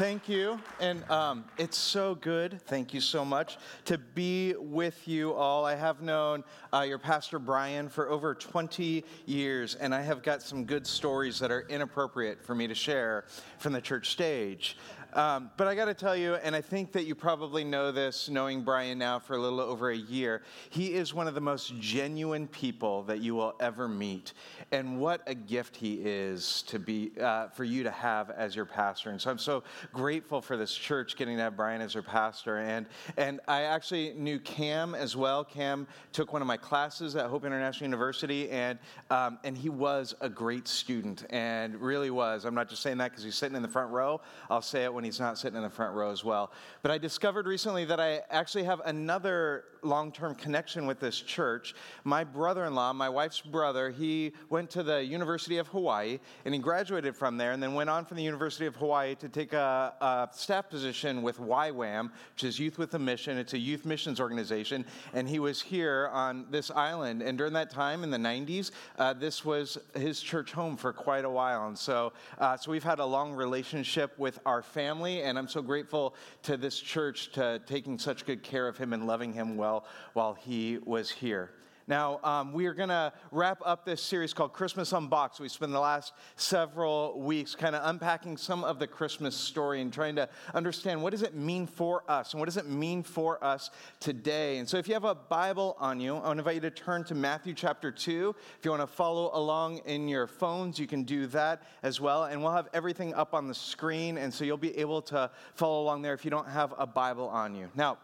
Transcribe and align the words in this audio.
Thank 0.00 0.30
you. 0.30 0.58
And 0.80 1.04
um, 1.10 1.44
it's 1.58 1.76
so 1.76 2.14
good, 2.14 2.62
thank 2.62 2.94
you 2.94 3.02
so 3.02 3.22
much, 3.22 3.58
to 3.84 3.98
be 3.98 4.54
with 4.58 5.06
you 5.06 5.34
all. 5.34 5.66
I 5.66 5.74
have 5.74 6.00
known 6.00 6.42
uh, 6.72 6.86
your 6.88 6.96
pastor 6.96 7.38
Brian 7.38 7.90
for 7.90 8.08
over 8.08 8.34
20 8.34 9.04
years, 9.26 9.74
and 9.74 9.94
I 9.94 10.00
have 10.00 10.22
got 10.22 10.40
some 10.40 10.64
good 10.64 10.86
stories 10.86 11.38
that 11.40 11.50
are 11.50 11.66
inappropriate 11.68 12.42
for 12.42 12.54
me 12.54 12.66
to 12.66 12.74
share 12.74 13.26
from 13.58 13.74
the 13.74 13.80
church 13.82 14.08
stage. 14.08 14.78
Um, 15.12 15.50
but 15.56 15.66
I 15.66 15.74
got 15.74 15.86
to 15.86 15.94
tell 15.94 16.16
you, 16.16 16.34
and 16.36 16.54
I 16.54 16.60
think 16.60 16.92
that 16.92 17.04
you 17.04 17.14
probably 17.14 17.64
know 17.64 17.90
this, 17.90 18.28
knowing 18.28 18.62
Brian 18.62 18.98
now 18.98 19.18
for 19.18 19.34
a 19.34 19.38
little 19.38 19.60
over 19.60 19.90
a 19.90 19.96
year, 19.96 20.42
he 20.70 20.94
is 20.94 21.12
one 21.12 21.26
of 21.26 21.34
the 21.34 21.40
most 21.40 21.78
genuine 21.80 22.46
people 22.46 23.02
that 23.04 23.20
you 23.20 23.34
will 23.34 23.54
ever 23.60 23.88
meet. 23.88 24.32
And 24.72 25.00
what 25.00 25.22
a 25.26 25.34
gift 25.34 25.76
he 25.76 25.94
is 25.94 26.62
to 26.68 26.78
be 26.78 27.12
uh, 27.20 27.48
for 27.48 27.64
you 27.64 27.82
to 27.82 27.90
have 27.90 28.30
as 28.30 28.54
your 28.54 28.64
pastor. 28.64 29.10
And 29.10 29.20
so 29.20 29.30
I'm 29.30 29.38
so 29.38 29.64
grateful 29.92 30.40
for 30.40 30.56
this 30.56 30.74
church 30.74 31.16
getting 31.16 31.36
to 31.36 31.42
have 31.42 31.56
Brian 31.56 31.80
as 31.80 31.94
your 31.94 32.02
pastor. 32.02 32.58
And 32.58 32.86
and 33.16 33.40
I 33.48 33.62
actually 33.62 34.12
knew 34.14 34.38
Cam 34.38 34.94
as 34.94 35.16
well. 35.16 35.44
Cam 35.44 35.86
took 36.12 36.32
one 36.32 36.42
of 36.42 36.48
my 36.48 36.56
classes 36.56 37.16
at 37.16 37.26
Hope 37.26 37.44
International 37.44 37.86
University, 37.86 38.48
and 38.50 38.78
um, 39.10 39.38
and 39.44 39.56
he 39.56 39.68
was 39.68 40.14
a 40.20 40.28
great 40.28 40.68
student, 40.68 41.24
and 41.30 41.74
really 41.80 42.10
was. 42.10 42.44
I'm 42.44 42.54
not 42.54 42.68
just 42.68 42.82
saying 42.82 42.98
that 42.98 43.10
because 43.10 43.24
he's 43.24 43.34
sitting 43.34 43.56
in 43.56 43.62
the 43.62 43.68
front 43.68 43.90
row. 43.90 44.20
I'll 44.48 44.62
say 44.62 44.84
it 44.84 44.92
when 44.92 44.99
he's 45.04 45.20
not 45.20 45.38
sitting 45.38 45.56
in 45.56 45.62
the 45.62 45.70
front 45.70 45.94
row 45.94 46.10
as 46.10 46.24
well. 46.24 46.52
But 46.82 46.90
I 46.90 46.98
discovered 46.98 47.46
recently 47.46 47.84
that 47.86 48.00
I 48.00 48.22
actually 48.30 48.64
have 48.64 48.80
another 48.84 49.64
long 49.82 50.12
term 50.12 50.34
connection 50.34 50.86
with 50.86 51.00
this 51.00 51.20
church. 51.20 51.74
My 52.04 52.24
brother 52.24 52.64
in 52.64 52.74
law, 52.74 52.92
my 52.92 53.08
wife's 53.08 53.40
brother, 53.40 53.90
he 53.90 54.32
went 54.48 54.70
to 54.70 54.82
the 54.82 55.04
University 55.04 55.58
of 55.58 55.68
Hawaii 55.68 56.18
and 56.44 56.54
he 56.54 56.60
graduated 56.60 57.16
from 57.16 57.36
there 57.36 57.52
and 57.52 57.62
then 57.62 57.74
went 57.74 57.90
on 57.90 58.04
from 58.04 58.16
the 58.16 58.22
University 58.22 58.66
of 58.66 58.76
Hawaii 58.76 59.14
to 59.16 59.28
take 59.28 59.52
a, 59.52 59.94
a 60.00 60.28
staff 60.32 60.68
position 60.68 61.22
with 61.22 61.38
YWAM, 61.38 62.10
which 62.34 62.44
is 62.44 62.58
Youth 62.58 62.78
with 62.78 62.94
a 62.94 62.98
Mission. 62.98 63.38
It's 63.38 63.54
a 63.54 63.58
youth 63.58 63.84
missions 63.84 64.20
organization. 64.20 64.84
And 65.12 65.28
he 65.28 65.38
was 65.38 65.60
here 65.60 66.10
on 66.12 66.46
this 66.50 66.70
island. 66.70 67.22
And 67.22 67.38
during 67.38 67.52
that 67.54 67.70
time 67.70 68.02
in 68.02 68.10
the 68.10 68.18
90s, 68.18 68.70
uh, 68.98 69.12
this 69.12 69.44
was 69.44 69.78
his 69.94 70.20
church 70.20 70.52
home 70.52 70.76
for 70.76 70.92
quite 70.92 71.24
a 71.24 71.30
while. 71.30 71.66
And 71.66 71.78
so, 71.78 72.12
uh, 72.38 72.56
so 72.56 72.70
we've 72.70 72.84
had 72.84 72.98
a 72.98 73.06
long 73.06 73.32
relationship 73.32 74.18
with 74.18 74.38
our 74.44 74.62
family 74.62 74.89
family, 74.90 75.22
and 75.22 75.38
I'm 75.38 75.46
so 75.46 75.62
grateful 75.62 76.16
to 76.42 76.56
this 76.56 76.80
church 76.80 77.30
to 77.34 77.60
taking 77.64 77.96
such 77.96 78.26
good 78.26 78.42
care 78.42 78.66
of 78.66 78.76
him 78.76 78.92
and 78.92 79.06
loving 79.06 79.32
him 79.32 79.56
well 79.56 79.84
while 80.14 80.34
he 80.34 80.78
was 80.84 81.08
here. 81.08 81.52
Now, 81.86 82.20
um, 82.22 82.52
we 82.52 82.66
are 82.66 82.74
going 82.74 82.88
to 82.90 83.12
wrap 83.32 83.60
up 83.64 83.84
this 83.84 84.02
series 84.02 84.32
called 84.32 84.52
Christmas 84.52 84.92
Unboxed. 84.92 85.40
We 85.40 85.48
spent 85.48 85.72
the 85.72 85.80
last 85.80 86.12
several 86.36 87.20
weeks 87.20 87.54
kind 87.54 87.74
of 87.74 87.82
unpacking 87.88 88.36
some 88.36 88.64
of 88.64 88.78
the 88.78 88.86
Christmas 88.86 89.34
story 89.34 89.80
and 89.80 89.92
trying 89.92 90.16
to 90.16 90.28
understand 90.54 91.02
what 91.02 91.10
does 91.10 91.22
it 91.22 91.34
mean 91.34 91.66
for 91.66 92.04
us 92.08 92.32
and 92.32 92.40
what 92.40 92.46
does 92.46 92.56
it 92.56 92.68
mean 92.68 93.02
for 93.02 93.42
us 93.42 93.70
today. 93.98 94.58
And 94.58 94.68
so, 94.68 94.76
if 94.76 94.88
you 94.88 94.94
have 94.94 95.04
a 95.04 95.14
Bible 95.14 95.76
on 95.78 96.00
you, 96.00 96.14
I 96.16 96.20
want 96.20 96.36
to 96.36 96.38
invite 96.40 96.54
you 96.56 96.60
to 96.62 96.70
turn 96.70 97.04
to 97.04 97.14
Matthew 97.14 97.54
chapter 97.54 97.90
2. 97.90 98.34
If 98.58 98.64
you 98.64 98.70
want 98.70 98.82
to 98.82 98.86
follow 98.86 99.30
along 99.32 99.78
in 99.86 100.08
your 100.08 100.26
phones, 100.26 100.78
you 100.78 100.86
can 100.86 101.02
do 101.04 101.26
that 101.28 101.62
as 101.82 102.00
well. 102.00 102.24
And 102.24 102.42
we'll 102.42 102.52
have 102.52 102.68
everything 102.72 103.14
up 103.14 103.34
on 103.34 103.48
the 103.48 103.54
screen, 103.54 104.18
and 104.18 104.32
so 104.32 104.44
you'll 104.44 104.56
be 104.56 104.76
able 104.78 105.02
to 105.02 105.30
follow 105.54 105.82
along 105.82 106.02
there 106.02 106.14
if 106.14 106.24
you 106.24 106.30
don't 106.30 106.48
have 106.48 106.74
a 106.78 106.86
Bible 106.86 107.28
on 107.28 107.54
you. 107.54 107.68
Now, 107.74 107.98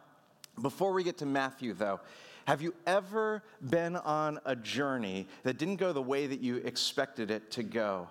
before 0.63 0.93
we 0.93 1.05
get 1.05 1.19
to 1.19 1.27
Matthew, 1.27 1.75
though, 1.75 2.01
have 2.47 2.63
you 2.63 2.75
ever 2.87 3.43
been 3.71 3.97
on 3.97 4.39
a 4.45 4.55
journey 4.55 5.27
that 5.43 5.59
didn't 5.59 5.77
go 5.77 5.93
the 5.93 6.03
way 6.03 6.29
that 6.29 6.41
you 6.41 6.57
expected 6.59 7.31
it 7.31 7.51
to 7.51 7.65
go? 7.65 8.09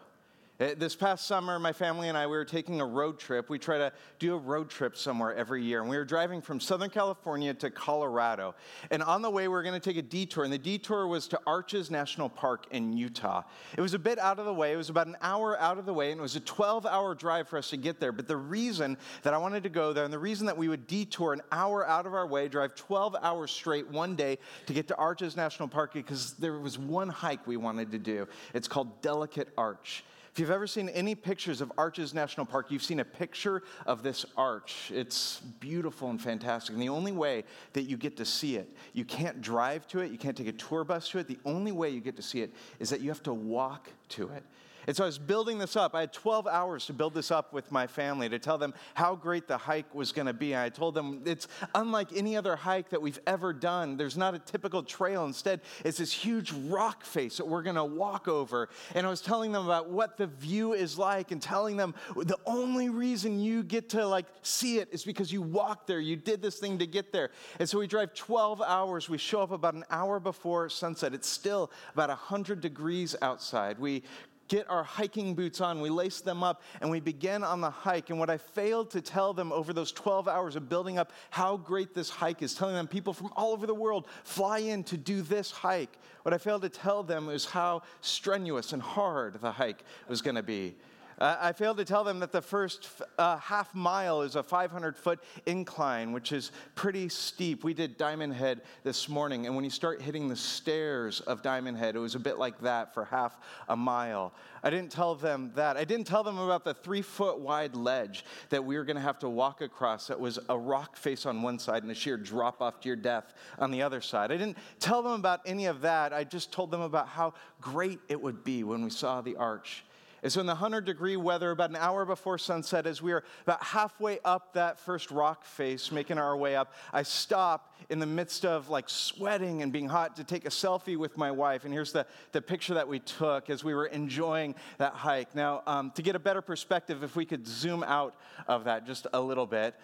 Uh, 0.57 0.69
this 0.77 0.95
past 0.95 1.27
summer, 1.27 1.59
my 1.59 1.73
family 1.73 2.07
and 2.07 2.17
I, 2.17 2.27
we 2.27 2.37
were 2.37 2.45
taking 2.45 2.79
a 2.79 2.85
road 2.85 3.19
trip. 3.19 3.49
We 3.49 3.59
try 3.59 3.77
to 3.77 3.91
do 4.19 4.35
a 4.35 4.37
road 4.37 4.69
trip 4.69 4.95
somewhere 4.95 5.35
every 5.35 5.61
year. 5.61 5.81
And 5.81 5.89
we 5.89 5.97
were 5.97 6.05
driving 6.05 6.41
from 6.41 6.61
Southern 6.61 6.89
California 6.89 7.53
to 7.55 7.69
Colorado. 7.69 8.55
And 8.89 9.03
on 9.03 9.21
the 9.21 9.29
way, 9.29 9.49
we 9.49 9.53
were 9.53 9.63
going 9.63 9.77
to 9.77 9.81
take 9.81 9.97
a 9.97 10.01
detour. 10.01 10.45
And 10.45 10.53
the 10.53 10.57
detour 10.57 11.07
was 11.07 11.27
to 11.29 11.39
Arches 11.45 11.91
National 11.91 12.29
Park 12.29 12.67
in 12.71 12.93
Utah. 12.93 13.43
It 13.77 13.81
was 13.81 13.93
a 13.93 13.99
bit 13.99 14.17
out 14.17 14.39
of 14.39 14.45
the 14.45 14.53
way. 14.53 14.71
It 14.71 14.77
was 14.77 14.89
about 14.89 15.07
an 15.07 15.17
hour 15.21 15.59
out 15.59 15.77
of 15.77 15.85
the 15.85 15.93
way. 15.93 16.11
And 16.11 16.19
it 16.19 16.23
was 16.23 16.37
a 16.37 16.39
12 16.39 16.85
hour 16.85 17.13
drive 17.15 17.49
for 17.49 17.57
us 17.57 17.69
to 17.71 17.77
get 17.77 17.99
there. 17.99 18.13
But 18.13 18.29
the 18.29 18.37
reason 18.37 18.97
that 19.23 19.33
I 19.33 19.37
wanted 19.37 19.63
to 19.63 19.69
go 19.69 19.91
there 19.91 20.05
and 20.05 20.13
the 20.13 20.19
reason 20.19 20.45
that 20.45 20.55
we 20.55 20.69
would 20.69 20.87
detour 20.87 21.33
an 21.33 21.41
hour 21.51 21.85
out 21.85 22.05
of 22.05 22.13
our 22.13 22.27
way, 22.27 22.47
drive 22.47 22.75
12 22.75 23.17
hours 23.21 23.51
straight 23.51 23.89
one 23.89 24.15
day 24.15 24.37
to 24.67 24.73
get 24.73 24.87
to 24.87 24.95
Arches 24.95 25.35
National 25.35 25.67
Park, 25.67 25.93
because 25.93 26.31
there 26.35 26.57
was 26.59 26.79
one 26.79 27.09
hike 27.09 27.45
we 27.45 27.57
wanted 27.57 27.91
to 27.91 27.99
do. 27.99 28.25
It's 28.53 28.69
called 28.69 29.01
Delicate 29.01 29.49
Arch. 29.57 30.05
If 30.35 30.39
you've 30.39 30.51
ever 30.51 30.67
seen 30.67 30.89
any 30.89 31.15
pictures 31.15 31.61
of 31.61 31.71
Arches 31.77 32.13
National 32.13 32.45
Park, 32.45 32.69
you've 32.69 32.83
seen 32.83 32.99
a 32.99 33.05
picture 33.05 33.63
of 33.85 34.03
this 34.03 34.25
arch. 34.35 34.91
It's 34.93 35.39
beautiful 35.61 36.09
and 36.09 36.21
fantastic. 36.21 36.73
And 36.73 36.81
the 36.81 36.89
only 36.89 37.13
way 37.13 37.45
that 37.71 37.83
you 37.83 37.95
get 37.95 38.17
to 38.17 38.25
see 38.25 38.57
it, 38.57 38.69
you 38.91 39.05
can't 39.05 39.41
drive 39.41 39.87
to 39.87 39.99
it, 40.01 40.11
you 40.11 40.17
can't 40.17 40.35
take 40.35 40.49
a 40.49 40.51
tour 40.51 40.83
bus 40.83 41.07
to 41.11 41.19
it. 41.19 41.29
The 41.29 41.39
only 41.45 41.71
way 41.71 41.89
you 41.89 42.01
get 42.01 42.17
to 42.17 42.21
see 42.21 42.41
it 42.41 42.51
is 42.81 42.89
that 42.89 42.99
you 42.99 43.07
have 43.07 43.23
to 43.23 43.33
walk 43.33 43.87
to 44.09 44.27
it. 44.27 44.43
And 44.87 44.95
so 44.95 45.03
I 45.03 45.07
was 45.07 45.17
building 45.17 45.57
this 45.57 45.75
up. 45.75 45.95
I 45.95 46.01
had 46.01 46.13
12 46.13 46.47
hours 46.47 46.85
to 46.87 46.93
build 46.93 47.13
this 47.13 47.31
up 47.31 47.53
with 47.53 47.71
my 47.71 47.87
family 47.87 48.29
to 48.29 48.39
tell 48.39 48.57
them 48.57 48.73
how 48.93 49.15
great 49.15 49.47
the 49.47 49.57
hike 49.57 49.93
was 49.93 50.11
going 50.11 50.27
to 50.27 50.33
be. 50.33 50.53
And 50.53 50.61
I 50.61 50.69
told 50.69 50.95
them 50.95 51.21
it's 51.25 51.47
unlike 51.73 52.09
any 52.15 52.37
other 52.37 52.55
hike 52.55 52.89
that 52.89 53.01
we've 53.01 53.19
ever 53.25 53.53
done. 53.53 53.97
There's 53.97 54.17
not 54.17 54.35
a 54.35 54.39
typical 54.39 54.83
trail. 54.83 55.25
Instead, 55.25 55.61
it's 55.83 55.97
this 55.97 56.11
huge 56.11 56.51
rock 56.51 57.03
face 57.03 57.37
that 57.37 57.47
we're 57.47 57.63
going 57.63 57.75
to 57.75 57.85
walk 57.85 58.27
over. 58.27 58.69
And 58.93 59.05
I 59.05 59.09
was 59.09 59.21
telling 59.21 59.51
them 59.51 59.65
about 59.65 59.89
what 59.89 60.17
the 60.17 60.27
view 60.27 60.73
is 60.73 60.97
like 60.97 61.31
and 61.31 61.41
telling 61.41 61.77
them 61.77 61.95
the 62.15 62.37
only 62.45 62.89
reason 62.89 63.39
you 63.39 63.63
get 63.63 63.89
to 63.89 64.07
like 64.07 64.25
see 64.41 64.77
it 64.79 64.89
is 64.91 65.03
because 65.03 65.31
you 65.31 65.41
walked 65.41 65.87
there. 65.87 65.99
You 65.99 66.15
did 66.15 66.41
this 66.41 66.57
thing 66.57 66.77
to 66.79 66.87
get 66.87 67.11
there. 67.11 67.31
And 67.59 67.67
so 67.67 67.79
we 67.79 67.87
drive 67.87 68.13
12 68.13 68.61
hours. 68.61 69.09
We 69.09 69.17
show 69.17 69.41
up 69.41 69.51
about 69.51 69.73
an 69.73 69.85
hour 69.89 70.19
before 70.19 70.69
sunset. 70.69 71.13
It's 71.13 71.27
still 71.27 71.71
about 71.93 72.09
100 72.09 72.61
degrees 72.61 73.15
outside. 73.21 73.79
We 73.79 74.03
get 74.47 74.69
our 74.69 74.83
hiking 74.83 75.35
boots 75.35 75.61
on, 75.61 75.81
we 75.81 75.89
lace 75.89 76.21
them 76.21 76.43
up, 76.43 76.61
and 76.81 76.89
we 76.89 76.99
begin 76.99 77.43
on 77.43 77.61
the 77.61 77.69
hike. 77.69 78.09
And 78.09 78.19
what 78.19 78.29
I 78.29 78.37
failed 78.37 78.91
to 78.91 79.01
tell 79.01 79.33
them 79.33 79.51
over 79.51 79.73
those 79.73 79.91
12 79.91 80.27
hours 80.27 80.55
of 80.55 80.69
building 80.69 80.97
up 80.97 81.11
how 81.29 81.57
great 81.57 81.93
this 81.93 82.09
hike 82.09 82.41
is, 82.41 82.53
telling 82.53 82.75
them 82.75 82.87
people 82.87 83.13
from 83.13 83.31
all 83.35 83.53
over 83.53 83.67
the 83.67 83.75
world 83.75 84.07
fly 84.23 84.59
in 84.59 84.83
to 84.85 84.97
do 84.97 85.21
this 85.21 85.51
hike, 85.51 85.97
what 86.23 86.33
I 86.33 86.37
failed 86.37 86.63
to 86.63 86.69
tell 86.69 87.03
them 87.03 87.29
is 87.29 87.45
how 87.45 87.83
strenuous 88.01 88.73
and 88.73 88.81
hard 88.81 89.39
the 89.41 89.51
hike 89.51 89.83
was 90.07 90.21
going 90.21 90.35
to 90.35 90.43
be. 90.43 90.75
Uh, 91.17 91.37
I 91.39 91.53
failed 91.53 91.77
to 91.77 91.85
tell 91.85 92.03
them 92.03 92.19
that 92.19 92.33
the 92.33 92.41
first 92.41 92.89
uh, 93.17 93.37
half 93.37 93.73
mile 93.73 94.21
is 94.21 94.35
a 94.35 94.43
500 94.43 94.97
foot 94.97 95.19
incline, 95.45 96.11
which 96.11 96.33
is 96.33 96.51
pretty 96.75 97.07
steep. 97.07 97.63
We 97.63 97.73
did 97.73 97.97
Diamond 97.97 98.33
Head 98.33 98.61
this 98.83 99.07
morning, 99.07 99.45
and 99.45 99.55
when 99.55 99.63
you 99.63 99.69
start 99.69 100.01
hitting 100.01 100.27
the 100.27 100.35
stairs 100.35 101.21
of 101.21 101.41
Diamond 101.41 101.77
Head, 101.77 101.95
it 101.95 101.99
was 101.99 102.15
a 102.15 102.19
bit 102.19 102.37
like 102.37 102.59
that 102.61 102.93
for 102.93 103.05
half 103.05 103.37
a 103.69 103.77
mile. 103.77 104.33
I 104.61 104.69
didn't 104.69 104.91
tell 104.91 105.15
them 105.15 105.51
that. 105.55 105.77
I 105.77 105.85
didn't 105.85 106.05
tell 106.05 106.23
them 106.23 106.37
about 106.37 106.65
the 106.65 106.73
three 106.73 107.01
foot 107.01 107.39
wide 107.39 107.75
ledge 107.75 108.25
that 108.49 108.65
we 108.65 108.75
were 108.75 108.83
going 108.83 108.97
to 108.97 109.01
have 109.01 109.19
to 109.19 109.29
walk 109.29 109.61
across 109.61 110.07
that 110.07 110.19
was 110.19 110.37
a 110.49 110.57
rock 110.57 110.97
face 110.97 111.25
on 111.25 111.41
one 111.41 111.59
side 111.59 111.83
and 111.83 111.91
a 111.91 111.95
sheer 111.95 112.17
drop 112.17 112.61
off 112.61 112.81
to 112.81 112.89
your 112.89 112.97
death 112.97 113.33
on 113.57 113.71
the 113.71 113.81
other 113.81 114.01
side. 114.01 114.33
I 114.33 114.37
didn't 114.37 114.57
tell 114.81 115.01
them 115.01 115.13
about 115.13 115.39
any 115.45 115.67
of 115.67 115.79
that. 115.81 116.11
I 116.11 116.25
just 116.25 116.51
told 116.51 116.71
them 116.71 116.81
about 116.81 117.07
how 117.07 117.35
great 117.61 117.99
it 118.09 118.21
would 118.21 118.43
be 118.43 118.65
when 118.65 118.83
we 118.83 118.89
saw 118.89 119.21
the 119.21 119.37
arch 119.37 119.85
so, 120.31 120.39
in 120.39 120.47
the 120.47 120.53
100 120.53 120.85
degree 120.85 121.17
weather, 121.17 121.51
about 121.51 121.69
an 121.69 121.75
hour 121.75 122.05
before 122.05 122.37
sunset, 122.37 122.87
as 122.87 123.01
we 123.01 123.11
are 123.11 123.23
about 123.43 123.63
halfway 123.63 124.19
up 124.25 124.53
that 124.53 124.79
first 124.79 125.11
rock 125.11 125.45
face, 125.45 125.91
making 125.91 126.17
our 126.17 126.35
way 126.35 126.55
up, 126.55 126.73
I 126.91 127.03
stop 127.03 127.75
in 127.89 127.99
the 127.99 128.05
midst 128.05 128.45
of 128.45 128.69
like 128.69 128.89
sweating 128.89 129.61
and 129.61 129.71
being 129.71 129.87
hot 129.87 130.15
to 130.15 130.23
take 130.23 130.45
a 130.45 130.49
selfie 130.49 130.97
with 130.97 131.17
my 131.17 131.31
wife. 131.31 131.65
And 131.65 131.73
here's 131.73 131.91
the, 131.91 132.07
the 132.31 132.41
picture 132.41 132.73
that 132.73 132.87
we 132.87 132.99
took 132.99 133.49
as 133.49 133.63
we 133.63 133.73
were 133.73 133.85
enjoying 133.85 134.55
that 134.77 134.93
hike. 134.93 135.35
Now, 135.35 135.61
um, 135.67 135.91
to 135.91 136.01
get 136.01 136.15
a 136.15 136.19
better 136.19 136.41
perspective, 136.41 137.03
if 137.03 137.15
we 137.15 137.25
could 137.25 137.45
zoom 137.45 137.83
out 137.83 138.15
of 138.47 138.63
that 138.63 138.87
just 138.87 139.07
a 139.13 139.21
little 139.21 139.45
bit, 139.45 139.75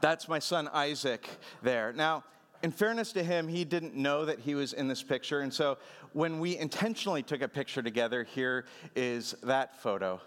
that's 0.00 0.26
my 0.26 0.38
son 0.38 0.68
Isaac 0.72 1.28
there. 1.62 1.92
Now, 1.92 2.24
in 2.62 2.70
fairness 2.70 3.12
to 3.12 3.22
him, 3.22 3.48
he 3.48 3.64
didn't 3.64 3.94
know 3.94 4.24
that 4.24 4.38
he 4.38 4.54
was 4.54 4.72
in 4.72 4.88
this 4.88 5.02
picture. 5.02 5.40
And 5.40 5.52
so 5.52 5.78
when 6.12 6.38
we 6.38 6.56
intentionally 6.56 7.22
took 7.22 7.42
a 7.42 7.48
picture 7.48 7.82
together, 7.82 8.24
here 8.24 8.66
is 8.94 9.34
that 9.42 9.80
photo. 9.80 10.20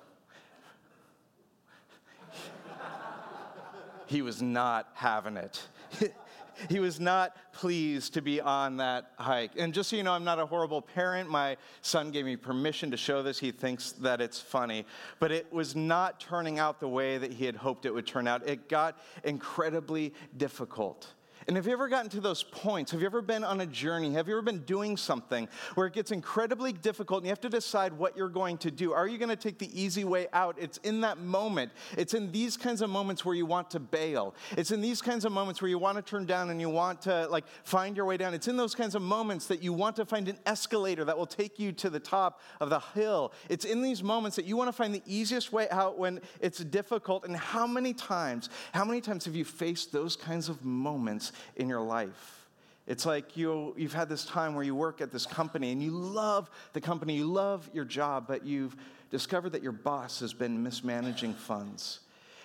he 4.08 4.22
was 4.22 4.42
not 4.42 4.90
having 4.94 5.38
it. 5.38 5.62
he 6.70 6.80
was 6.80 7.00
not 7.00 7.36
pleased 7.54 8.14
to 8.16 8.22
be 8.22 8.42
on 8.42 8.78
that 8.78 9.12
hike. 9.18 9.52
And 9.58 9.74
just 9.74 9.90
so 9.90 9.96
you 9.96 10.04
know, 10.04 10.12
I'm 10.12 10.24
not 10.24 10.40
a 10.40 10.46
horrible 10.46 10.82
parent. 10.82 11.30
My 11.30 11.58
son 11.82 12.12
gave 12.12 12.26
me 12.26 12.36
permission 12.36 12.92
to 12.92 12.98
show 12.98 13.24
this. 13.24 13.40
He 13.40 13.52
thinks 13.52 13.94
that 13.94 14.20
it's 14.20 14.40
funny. 14.40 14.86
But 15.20 15.32
it 15.32 15.52
was 15.54 15.76
not 15.76 16.20
turning 16.20 16.60
out 16.60 16.80
the 16.80 16.88
way 16.88 17.18
that 17.18 17.32
he 17.32 17.46
had 17.46 17.56
hoped 17.56 17.86
it 17.86 17.94
would 17.94 18.08
turn 18.08 18.28
out. 18.28 18.48
It 18.48 18.68
got 18.68 19.00
incredibly 19.24 20.14
difficult. 20.38 21.14
And 21.48 21.58
have 21.58 21.68
you 21.68 21.74
ever 21.74 21.88
gotten 21.88 22.10
to 22.10 22.22
those 22.22 22.42
points? 22.42 22.92
Have 22.92 23.02
you 23.02 23.06
ever 23.06 23.22
been 23.22 23.44
on 23.44 23.62
a 23.62 23.68
journey? 23.68 24.14
Have 24.14 24.28
you 24.28 24.34
ever 24.34 24.42
been 24.42 24.64
doing 24.64 24.98
something 24.98 25.48
where 25.76 25.86
it 25.86 25.94
gets 25.94 26.10
incredibly 26.10 26.74
difficult 26.74 27.20
and 27.20 27.28
you 27.28 27.30
have 27.30 27.42
to 27.42 27.50
decide 27.50 27.94
what 27.94 28.18
you're 28.18 28.30
going 28.30 28.58
to 28.60 28.72
do? 28.72 28.94
Are 28.94 29.08
you 29.08 29.20
going 29.20 29.30
to 29.30 29.36
take 29.36 29.60
the 29.60 29.80
easy 29.80 30.04
way 30.04 30.26
out? 30.34 30.56
It's 30.60 30.80
in 30.80 31.02
that 31.02 31.20
moment. 31.20 31.72
It's 31.98 32.16
in 32.16 32.32
these 32.32 32.58
kinds 32.58 32.82
of 32.82 32.90
moments 32.90 33.24
where 33.24 33.36
you 33.36 33.46
want 33.46 33.70
to 33.72 33.80
bail. 33.80 34.34
It's 34.58 34.72
in 34.72 34.82
these 34.82 35.04
kinds 35.04 35.24
of 35.24 35.32
moments 35.32 35.62
where 35.62 35.70
you 35.70 35.78
want 35.78 35.98
to 35.98 36.02
turn 36.02 36.26
down 36.26 36.50
and 36.50 36.60
you 36.60 36.70
want 36.70 37.00
to 37.04 37.28
like 37.28 37.46
find 37.64 37.96
your 37.96 38.08
way 38.08 38.18
down. 38.18 38.34
It's 38.34 38.48
in 38.48 38.58
those 38.58 38.74
kinds 38.74 38.96
of 38.96 39.04
moments 39.04 39.46
that 39.46 39.62
you 39.62 39.72
want 39.72 39.98
to 39.98 40.06
find 40.06 40.28
an 40.28 40.40
escalator 40.48 41.06
that 41.06 41.16
will 41.16 41.28
take 41.28 41.60
you 41.60 41.72
to 41.74 41.92
the 41.92 42.00
top 42.00 42.42
of 42.60 42.72
the 42.72 42.80
hill. 42.80 43.34
It's 43.50 43.66
in 43.66 43.84
these 43.84 44.02
moments 44.02 44.36
that 44.38 44.46
you 44.46 44.58
want 44.58 44.70
to 44.70 44.74
find 44.74 44.96
the 44.96 45.04
easiest 45.06 45.54
way 45.54 45.70
out 45.70 46.00
when 46.00 46.22
it's 46.42 46.64
difficult. 46.64 47.24
And 47.24 47.38
how 47.38 47.68
many 47.68 47.94
times, 47.94 48.50
how 48.74 48.84
many 48.84 49.00
times 49.00 49.26
have 49.26 49.36
you 49.36 49.46
faced 49.46 49.92
those 49.92 50.16
kinds 50.16 50.50
of 50.50 50.66
moments 50.66 51.34
in 51.56 51.70
your 51.70 51.82
life. 51.82 52.48
It's 52.88 53.06
like 53.06 53.36
you, 53.36 53.74
you've 53.78 53.94
had 53.94 54.10
this 54.10 54.26
time 54.26 54.54
where 54.54 54.64
you 54.64 54.76
work 54.76 55.02
at 55.02 55.12
this 55.12 55.26
company 55.26 55.72
and 55.72 55.82
you 55.82 55.92
love 55.92 56.50
the 56.74 56.82
company, 56.82 57.16
you 57.16 57.26
love 57.26 57.70
your 57.74 57.86
job, 57.86 58.26
but 58.28 58.46
you've 58.46 58.76
discovered 59.10 59.54
that 59.54 59.64
your 59.64 59.72
boss 59.72 60.20
has 60.20 60.34
been 60.34 60.62
mismanaging 60.62 61.34
funds. 61.34 62.02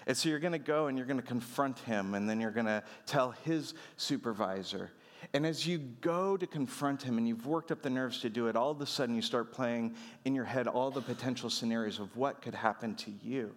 And 0.06 0.16
so 0.16 0.30
you're 0.30 0.38
going 0.38 0.52
to 0.52 0.58
go 0.58 0.86
and 0.86 0.96
you're 0.96 1.06
going 1.06 1.20
to 1.20 1.26
confront 1.26 1.78
him, 1.80 2.14
and 2.14 2.28
then 2.28 2.40
you're 2.40 2.50
going 2.50 2.66
to 2.66 2.82
tell 3.04 3.32
his 3.44 3.74
supervisor. 3.98 4.90
And 5.34 5.44
as 5.44 5.66
you 5.66 5.76
go 5.76 6.38
to 6.38 6.46
confront 6.46 7.02
him 7.02 7.18
and 7.18 7.28
you've 7.28 7.46
worked 7.46 7.70
up 7.70 7.82
the 7.82 7.90
nerves 7.90 8.20
to 8.22 8.30
do 8.30 8.48
it, 8.48 8.56
all 8.56 8.70
of 8.70 8.80
a 8.80 8.86
sudden 8.86 9.14
you 9.14 9.20
start 9.20 9.52
playing 9.52 9.94
in 10.24 10.34
your 10.34 10.46
head 10.46 10.66
all 10.66 10.90
the 10.90 11.02
potential 11.02 11.50
scenarios 11.50 11.98
of 11.98 12.16
what 12.16 12.40
could 12.40 12.54
happen 12.54 12.94
to 12.94 13.12
you. 13.22 13.54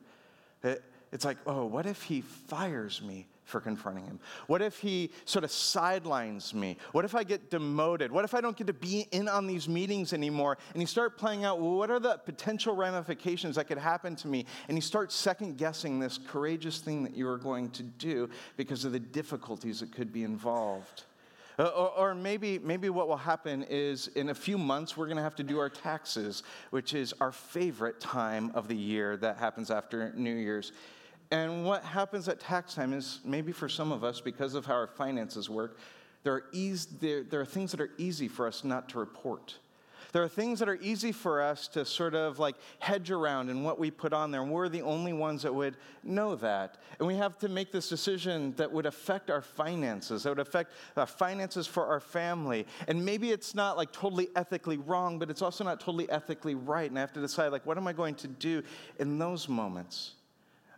It's 1.14 1.24
like, 1.24 1.38
oh, 1.48 1.66
what 1.66 1.86
if 1.86 2.04
he 2.04 2.22
fires 2.22 3.02
me? 3.02 3.26
For 3.46 3.60
confronting 3.60 4.06
him? 4.06 4.20
What 4.48 4.62
if 4.62 4.80
he 4.80 5.12
sort 5.26 5.44
of 5.44 5.52
sidelines 5.52 6.54
me? 6.54 6.78
What 6.92 7.06
if 7.06 7.16
I 7.16 7.24
get 7.24 7.50
demoted? 7.50 8.12
What 8.12 8.26
if 8.26 8.34
I 8.34 8.42
don't 8.42 8.56
get 8.56 8.68
to 8.68 8.74
be 8.74 9.08
in 9.12 9.28
on 9.28 9.48
these 9.48 9.68
meetings 9.68 10.14
anymore? 10.14 10.58
And 10.74 10.82
you 10.82 10.88
start 10.88 11.18
playing 11.18 11.46
out, 11.46 11.60
well, 11.60 11.76
what 11.76 11.92
are 11.92 12.00
the 12.00 12.18
potential 12.18 12.76
ramifications 12.76 13.56
that 13.56 13.68
could 13.68 13.78
happen 13.78 14.16
to 14.18 14.28
me? 14.28 14.46
And 14.68 14.78
you 14.78 14.82
start 14.82 15.12
second 15.12 15.58
guessing 15.58 16.00
this 16.00 16.18
courageous 16.18 16.80
thing 16.80 17.04
that 17.04 17.16
you 17.16 17.28
are 17.28 17.38
going 17.38 17.70
to 17.72 17.84
do 17.84 18.30
because 18.58 18.86
of 18.86 18.92
the 18.92 19.00
difficulties 19.00 19.80
that 19.82 19.92
could 19.92 20.14
be 20.14 20.24
involved. 20.24 21.04
Uh, 21.60 21.66
or, 21.66 21.90
or, 21.92 22.16
maybe, 22.16 22.58
maybe 22.58 22.90
what 22.90 23.08
will 23.08 23.16
happen 23.16 23.64
is 23.70 24.08
in 24.08 24.30
a 24.30 24.34
few 24.34 24.58
months, 24.58 24.98
we're 24.98 25.06
going 25.06 25.18
to 25.18 25.24
have 25.24 25.36
to 25.36 25.44
do 25.44 25.60
our 25.60 25.70
taxes, 25.70 26.42
which 26.72 26.96
is 26.96 27.14
our 27.22 27.32
favorite 27.32 28.00
time 28.00 28.52
of 28.56 28.68
the 28.68 28.76
year 28.76 29.18
that 29.18 29.38
happens 29.38 29.70
after 29.70 30.12
New 30.16 30.34
Year's. 30.34 30.72
And 31.32 31.66
what 31.66 31.84
happens 31.84 32.28
at 32.28 32.40
tax 32.40 32.76
time 32.76 32.94
is 32.94 33.20
maybe 33.26 33.52
for 33.52 33.68
some 33.68 33.92
of 33.92 34.04
us, 34.04 34.22
because 34.22 34.54
of 34.54 34.66
how 34.66 34.76
our 34.76 34.88
finances 34.88 35.50
work, 35.50 35.78
there 36.24 36.34
are, 36.34 36.44
there, 37.00 37.24
there 37.24 37.42
are 37.42 37.46
things 37.46 37.72
that 37.72 37.82
are 37.82 37.92
easy 37.98 38.28
for 38.28 38.48
us 38.48 38.64
not 38.64 38.90
to 38.90 39.00
report. 39.00 39.56
There 40.14 40.22
are 40.22 40.30
things 40.30 40.60
that 40.60 40.70
are 40.70 40.78
easy 40.80 41.12
for 41.12 41.42
us 41.42 41.68
to 41.70 41.84
sort 41.86 42.14
of 42.14 42.38
like 42.38 42.56
hedge 42.78 43.10
around 43.10 43.50
in 43.50 43.64
what 43.64 43.80
we 43.80 43.90
put 43.90 44.14
on 44.14 44.30
there, 44.30 44.44
and 44.44 44.52
we're 44.52 44.70
the 44.70 44.84
only 44.84 45.12
ones 45.12 45.42
that 45.42 45.54
would 45.54 45.76
know 46.04 46.36
that. 46.36 46.78
And 47.00 47.08
we 47.08 47.16
have 47.16 47.40
to 47.40 47.50
make 47.50 47.72
this 47.72 47.90
decision 47.90 48.54
that 48.58 48.72
would 48.72 48.86
affect 48.86 49.32
our 49.32 49.42
finances, 49.42 50.22
that 50.22 50.30
would 50.30 50.38
affect 50.38 50.72
our 50.96 51.08
finances 51.08 51.66
for 51.66 51.88
our 51.88 52.00
family. 52.00 52.68
And 52.88 53.04
maybe 53.04 53.32
it's 53.32 53.56
not 53.56 53.76
like 53.76 53.92
totally 53.92 54.30
ethically 54.36 54.78
wrong, 54.78 55.18
but 55.18 55.32
it's 55.32 55.42
also 55.42 55.64
not 55.64 55.80
totally 55.80 56.08
ethically 56.12 56.54
right. 56.54 56.88
And 56.88 57.00
I 57.00 57.02
have 57.02 57.14
to 57.14 57.22
decide, 57.22 57.52
like, 57.52 57.66
what 57.66 57.80
am 57.80 57.88
I 57.88 57.94
going 57.94 58.14
to 58.16 58.28
do 58.28 58.62
in 59.00 59.18
those 59.18 59.50
moments? 59.50 60.14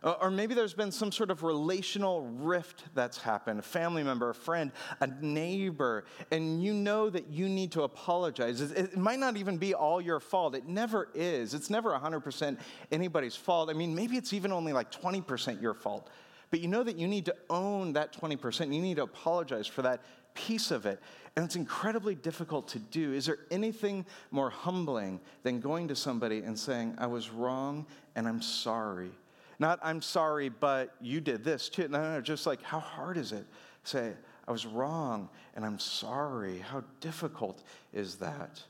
Uh, 0.02 0.14
or 0.20 0.30
maybe 0.30 0.54
there's 0.54 0.74
been 0.74 0.92
some 0.92 1.10
sort 1.10 1.30
of 1.30 1.42
relational 1.42 2.22
rift 2.22 2.84
that's 2.94 3.18
happened 3.18 3.58
a 3.58 3.62
family 3.62 4.02
member, 4.02 4.30
a 4.30 4.34
friend, 4.34 4.70
a 5.00 5.06
neighbor, 5.20 6.04
and 6.30 6.62
you 6.62 6.74
know 6.74 7.08
that 7.08 7.28
you 7.28 7.48
need 7.48 7.72
to 7.72 7.82
apologize. 7.82 8.60
It 8.60 8.96
might 8.96 9.18
not 9.18 9.36
even 9.36 9.56
be 9.56 9.74
all 9.74 10.00
your 10.00 10.20
fault. 10.20 10.54
It 10.54 10.66
never 10.66 11.08
is. 11.14 11.54
It's 11.54 11.70
never 11.70 11.90
100% 11.90 12.58
anybody's 12.92 13.36
fault. 13.36 13.70
I 13.70 13.72
mean, 13.72 13.94
maybe 13.94 14.16
it's 14.16 14.32
even 14.32 14.52
only 14.52 14.72
like 14.72 14.92
20% 14.92 15.60
your 15.60 15.74
fault. 15.74 16.08
But 16.50 16.60
you 16.60 16.68
know 16.68 16.84
that 16.84 16.96
you 16.96 17.08
need 17.08 17.24
to 17.26 17.36
own 17.50 17.94
that 17.94 18.12
20%. 18.12 18.72
You 18.72 18.82
need 18.82 18.96
to 18.96 19.02
apologize 19.02 19.66
for 19.66 19.82
that 19.82 20.02
piece 20.34 20.70
of 20.70 20.86
it. 20.86 21.00
And 21.34 21.44
it's 21.44 21.56
incredibly 21.56 22.14
difficult 22.14 22.68
to 22.68 22.78
do. 22.78 23.12
Is 23.12 23.26
there 23.26 23.38
anything 23.50 24.06
more 24.30 24.50
humbling 24.50 25.20
than 25.42 25.60
going 25.60 25.88
to 25.88 25.96
somebody 25.96 26.38
and 26.38 26.58
saying, 26.58 26.94
I 26.98 27.06
was 27.06 27.30
wrong 27.30 27.86
and 28.14 28.28
I'm 28.28 28.40
sorry? 28.40 29.10
Not, 29.58 29.78
I'm 29.82 30.02
sorry, 30.02 30.48
but 30.48 30.94
you 31.00 31.20
did 31.20 31.44
this 31.44 31.68
too. 31.68 31.88
No, 31.88 32.02
no, 32.02 32.12
no, 32.14 32.20
just 32.20 32.46
like, 32.46 32.62
how 32.62 32.80
hard 32.80 33.16
is 33.16 33.32
it? 33.32 33.46
Say, 33.84 34.12
I 34.46 34.52
was 34.52 34.66
wrong 34.66 35.28
and 35.54 35.64
I'm 35.64 35.78
sorry. 35.78 36.58
How 36.58 36.84
difficult 37.00 37.62
is 37.92 38.16
that? 38.16 38.62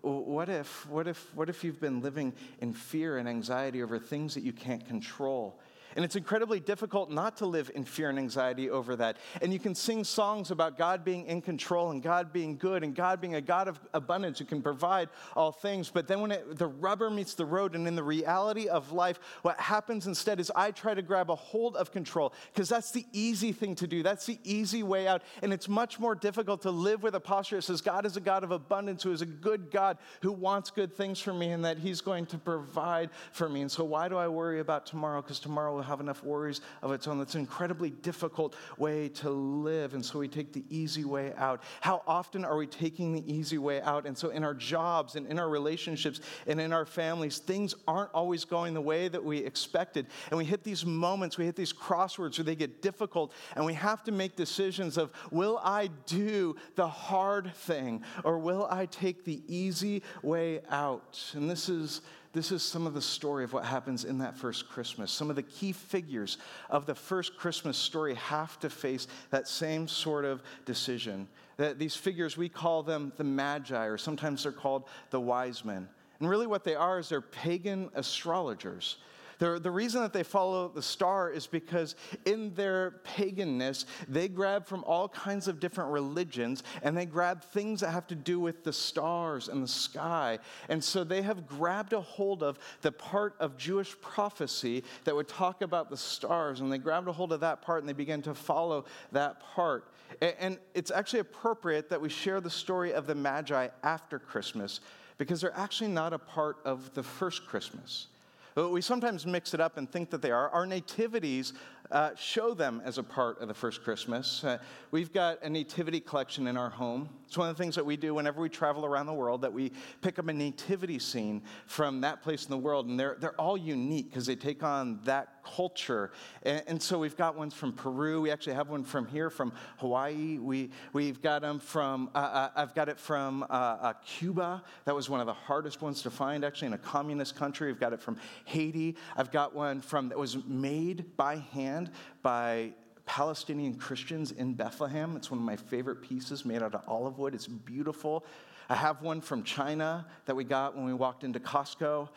What 0.00 0.48
if, 0.48 0.88
what 0.88 1.08
if, 1.08 1.34
what 1.34 1.48
if 1.48 1.64
you've 1.64 1.80
been 1.80 2.00
living 2.00 2.32
in 2.60 2.72
fear 2.72 3.18
and 3.18 3.28
anxiety 3.28 3.82
over 3.82 3.98
things 3.98 4.34
that 4.34 4.42
you 4.42 4.52
can't 4.52 4.86
control? 4.86 5.58
And 5.96 6.04
it's 6.04 6.16
incredibly 6.16 6.60
difficult 6.60 7.10
not 7.10 7.36
to 7.38 7.46
live 7.46 7.70
in 7.74 7.84
fear 7.84 8.10
and 8.10 8.18
anxiety 8.18 8.70
over 8.70 8.96
that. 8.96 9.16
And 9.40 9.52
you 9.52 9.58
can 9.58 9.74
sing 9.74 10.04
songs 10.04 10.50
about 10.50 10.78
God 10.78 11.04
being 11.04 11.26
in 11.26 11.42
control 11.42 11.90
and 11.90 12.02
God 12.02 12.32
being 12.32 12.56
good 12.56 12.82
and 12.82 12.94
God 12.94 13.20
being 13.20 13.34
a 13.34 13.40
God 13.40 13.68
of 13.68 13.80
abundance 13.94 14.38
who 14.38 14.44
can 14.44 14.62
provide 14.62 15.08
all 15.36 15.52
things. 15.52 15.90
But 15.90 16.06
then 16.08 16.20
when 16.20 16.30
it, 16.30 16.58
the 16.58 16.66
rubber 16.66 17.10
meets 17.10 17.34
the 17.34 17.44
road 17.44 17.74
and 17.74 17.86
in 17.86 17.94
the 17.94 18.02
reality 18.02 18.68
of 18.68 18.92
life, 18.92 19.18
what 19.42 19.58
happens 19.58 20.06
instead 20.06 20.40
is 20.40 20.50
I 20.54 20.70
try 20.70 20.94
to 20.94 21.02
grab 21.02 21.30
a 21.30 21.34
hold 21.34 21.76
of 21.76 21.92
control 21.92 22.32
because 22.52 22.68
that's 22.68 22.90
the 22.90 23.04
easy 23.12 23.52
thing 23.52 23.74
to 23.76 23.86
do. 23.86 24.02
That's 24.02 24.26
the 24.26 24.38
easy 24.44 24.82
way 24.82 25.06
out. 25.06 25.22
And 25.42 25.52
it's 25.52 25.68
much 25.68 25.98
more 25.98 26.14
difficult 26.14 26.62
to 26.62 26.70
live 26.70 27.02
with 27.02 27.14
a 27.14 27.20
posture 27.20 27.56
that 27.56 27.62
says 27.62 27.80
God 27.80 28.06
is 28.06 28.16
a 28.16 28.20
God 28.20 28.44
of 28.44 28.50
abundance, 28.50 29.02
who 29.02 29.12
is 29.12 29.22
a 29.22 29.26
good 29.26 29.70
God, 29.70 29.98
who 30.22 30.32
wants 30.32 30.70
good 30.70 30.94
things 30.94 31.20
for 31.20 31.34
me 31.34 31.50
and 31.50 31.64
that 31.64 31.78
He's 31.78 32.00
going 32.00 32.26
to 32.26 32.38
provide 32.38 33.10
for 33.32 33.48
me. 33.48 33.60
And 33.60 33.70
so 33.70 33.84
why 33.84 34.08
do 34.08 34.16
I 34.16 34.28
worry 34.28 34.60
about 34.60 34.86
tomorrow? 34.86 35.20
Because 35.20 35.40
tomorrow 35.40 35.81
will 35.82 35.88
have 35.88 36.00
enough 36.00 36.22
worries 36.22 36.60
of 36.80 36.92
its 36.92 37.08
own. 37.08 37.18
That's 37.18 37.34
an 37.34 37.40
incredibly 37.40 37.90
difficult 37.90 38.54
way 38.78 39.08
to 39.08 39.30
live. 39.30 39.94
And 39.94 40.04
so 40.04 40.18
we 40.18 40.28
take 40.28 40.52
the 40.52 40.64
easy 40.70 41.04
way 41.04 41.32
out. 41.36 41.62
How 41.80 42.02
often 42.06 42.44
are 42.44 42.56
we 42.56 42.66
taking 42.66 43.12
the 43.12 43.32
easy 43.32 43.58
way 43.58 43.82
out? 43.82 44.06
And 44.06 44.16
so 44.16 44.30
in 44.30 44.44
our 44.44 44.54
jobs 44.54 45.16
and 45.16 45.26
in 45.26 45.38
our 45.38 45.48
relationships 45.48 46.20
and 46.46 46.60
in 46.60 46.72
our 46.72 46.86
families, 46.86 47.38
things 47.38 47.74
aren't 47.88 48.12
always 48.14 48.44
going 48.44 48.74
the 48.74 48.80
way 48.80 49.08
that 49.08 49.22
we 49.22 49.38
expected. 49.38 50.06
And 50.30 50.38
we 50.38 50.44
hit 50.44 50.62
these 50.62 50.86
moments, 50.86 51.36
we 51.36 51.44
hit 51.44 51.56
these 51.56 51.72
crosswords 51.72 52.38
where 52.38 52.44
they 52.44 52.56
get 52.56 52.80
difficult, 52.80 53.32
and 53.56 53.64
we 53.64 53.74
have 53.74 54.04
to 54.04 54.12
make 54.12 54.36
decisions 54.36 54.96
of 54.96 55.10
will 55.30 55.60
I 55.62 55.88
do 56.06 56.56
the 56.76 56.88
hard 56.88 57.52
thing 57.54 58.04
or 58.24 58.38
will 58.38 58.68
I 58.70 58.86
take 58.86 59.24
the 59.24 59.42
easy 59.48 60.02
way 60.22 60.60
out? 60.70 61.20
And 61.34 61.50
this 61.50 61.68
is 61.68 62.02
this 62.32 62.50
is 62.50 62.62
some 62.62 62.86
of 62.86 62.94
the 62.94 63.02
story 63.02 63.44
of 63.44 63.52
what 63.52 63.64
happens 63.64 64.04
in 64.04 64.18
that 64.18 64.36
first 64.36 64.68
Christmas. 64.68 65.12
Some 65.12 65.28
of 65.28 65.36
the 65.36 65.42
key 65.42 65.72
figures 65.72 66.38
of 66.70 66.86
the 66.86 66.94
first 66.94 67.36
Christmas 67.36 67.76
story 67.76 68.14
have 68.14 68.58
to 68.60 68.70
face 68.70 69.06
that 69.30 69.46
same 69.46 69.86
sort 69.86 70.24
of 70.24 70.42
decision. 70.64 71.28
That 71.58 71.78
these 71.78 71.94
figures, 71.94 72.38
we 72.38 72.48
call 72.48 72.82
them 72.82 73.12
the 73.16 73.24
Magi, 73.24 73.84
or 73.84 73.98
sometimes 73.98 74.44
they're 74.44 74.52
called 74.52 74.84
the 75.10 75.20
wise 75.20 75.64
men. 75.64 75.88
And 76.20 76.30
really, 76.30 76.46
what 76.46 76.64
they 76.64 76.74
are 76.74 76.98
is 76.98 77.10
they're 77.10 77.20
pagan 77.20 77.90
astrologers. 77.94 78.96
The, 79.42 79.58
the 79.58 79.72
reason 79.72 80.02
that 80.02 80.12
they 80.12 80.22
follow 80.22 80.68
the 80.68 80.82
star 80.82 81.28
is 81.28 81.48
because 81.48 81.96
in 82.26 82.54
their 82.54 83.00
paganness, 83.04 83.86
they 84.06 84.28
grab 84.28 84.68
from 84.68 84.84
all 84.84 85.08
kinds 85.08 85.48
of 85.48 85.58
different 85.58 85.90
religions 85.90 86.62
and 86.84 86.96
they 86.96 87.06
grab 87.06 87.42
things 87.42 87.80
that 87.80 87.90
have 87.90 88.06
to 88.06 88.14
do 88.14 88.38
with 88.38 88.62
the 88.62 88.72
stars 88.72 89.48
and 89.48 89.60
the 89.60 89.66
sky. 89.66 90.38
And 90.68 90.82
so 90.82 91.02
they 91.02 91.22
have 91.22 91.48
grabbed 91.48 91.92
a 91.92 92.00
hold 92.00 92.44
of 92.44 92.56
the 92.82 92.92
part 92.92 93.34
of 93.40 93.56
Jewish 93.56 94.00
prophecy 94.00 94.84
that 95.02 95.16
would 95.16 95.26
talk 95.26 95.62
about 95.62 95.90
the 95.90 95.96
stars, 95.96 96.60
and 96.60 96.72
they 96.72 96.78
grabbed 96.78 97.08
a 97.08 97.12
hold 97.12 97.32
of 97.32 97.40
that 97.40 97.62
part 97.62 97.80
and 97.80 97.88
they 97.88 97.94
began 97.94 98.22
to 98.22 98.36
follow 98.36 98.84
that 99.10 99.40
part. 99.40 99.88
And 100.20 100.56
it's 100.72 100.92
actually 100.92 101.18
appropriate 101.18 101.88
that 101.88 102.00
we 102.00 102.10
share 102.10 102.40
the 102.40 102.48
story 102.48 102.92
of 102.92 103.08
the 103.08 103.16
Magi 103.16 103.70
after 103.82 104.20
Christmas 104.20 104.78
because 105.18 105.40
they're 105.40 105.58
actually 105.58 105.90
not 105.90 106.12
a 106.12 106.18
part 106.18 106.58
of 106.64 106.94
the 106.94 107.02
first 107.02 107.44
Christmas. 107.44 108.06
But 108.54 108.70
we 108.70 108.80
sometimes 108.80 109.26
mix 109.26 109.54
it 109.54 109.60
up 109.60 109.78
and 109.78 109.90
think 109.90 110.10
that 110.10 110.20
they 110.20 110.30
are. 110.30 110.50
Our 110.50 110.66
nativities 110.66 111.54
uh, 111.90 112.10
show 112.16 112.54
them 112.54 112.82
as 112.84 112.98
a 112.98 113.02
part 113.02 113.40
of 113.40 113.48
the 113.48 113.54
first 113.54 113.82
Christmas. 113.82 114.44
Uh, 114.44 114.58
we've 114.90 115.12
got 115.12 115.42
a 115.42 115.50
nativity 115.50 116.00
collection 116.00 116.46
in 116.46 116.56
our 116.56 116.70
home. 116.70 117.08
It's 117.26 117.36
one 117.36 117.48
of 117.48 117.56
the 117.56 117.62
things 117.62 117.74
that 117.74 117.84
we 117.84 117.96
do 117.96 118.14
whenever 118.14 118.40
we 118.40 118.48
travel 118.48 118.84
around 118.84 119.06
the 119.06 119.14
world 119.14 119.42
that 119.42 119.52
we 119.52 119.72
pick 120.00 120.18
up 120.18 120.28
a 120.28 120.32
nativity 120.32 120.98
scene 120.98 121.42
from 121.66 122.00
that 122.02 122.22
place 122.22 122.44
in 122.44 122.50
the 122.50 122.58
world, 122.58 122.88
and 122.88 122.98
they're, 122.98 123.16
they're 123.20 123.40
all 123.40 123.56
unique 123.56 124.10
because 124.10 124.26
they 124.26 124.36
take 124.36 124.62
on 124.62 125.00
that 125.04 125.41
culture. 125.42 126.10
And, 126.42 126.62
and, 126.66 126.82
so 126.82 126.98
we've 126.98 127.16
got 127.16 127.36
ones 127.36 127.54
from 127.54 127.72
Peru. 127.72 128.20
We 128.20 128.30
actually 128.30 128.54
have 128.54 128.68
one 128.68 128.84
from 128.84 129.06
here, 129.06 129.30
from 129.30 129.52
Hawaii. 129.78 130.38
We, 130.38 130.70
we've 130.92 131.20
got 131.20 131.42
them 131.42 131.58
from, 131.58 132.10
uh, 132.14 132.18
uh 132.18 132.50
I've 132.56 132.74
got 132.74 132.88
it 132.88 132.98
from 132.98 133.42
uh, 133.44 133.46
uh, 133.46 133.92
Cuba. 134.04 134.62
That 134.84 134.94
was 134.94 135.08
one 135.08 135.20
of 135.20 135.26
the 135.26 135.32
hardest 135.32 135.82
ones 135.82 136.02
to 136.02 136.10
find, 136.10 136.44
actually, 136.44 136.68
in 136.68 136.72
a 136.74 136.78
communist 136.78 137.36
country. 137.36 137.68
We've 137.68 137.80
got 137.80 137.92
it 137.92 138.00
from 138.00 138.16
Haiti. 138.44 138.96
I've 139.16 139.30
got 139.30 139.54
one 139.54 139.80
from 139.80 140.08
that 140.08 140.18
was 140.18 140.36
made 140.46 141.16
by 141.16 141.36
hand 141.36 141.90
by 142.22 142.72
Palestinian 143.06 143.74
Christians 143.74 144.32
in 144.32 144.54
Bethlehem. 144.54 145.16
It's 145.16 145.30
one 145.30 145.38
of 145.38 145.44
my 145.44 145.56
favorite 145.56 146.02
pieces 146.02 146.44
made 146.44 146.62
out 146.62 146.74
of 146.74 146.82
olive 146.86 147.18
wood. 147.18 147.34
It's 147.34 147.46
beautiful. 147.46 148.24
I 148.68 148.74
have 148.74 149.02
one 149.02 149.20
from 149.20 149.42
China 149.42 150.06
that 150.26 150.34
we 150.34 150.44
got 150.44 150.76
when 150.76 150.86
we 150.86 150.94
walked 150.94 151.24
into 151.24 151.40
Costco. 151.40 152.08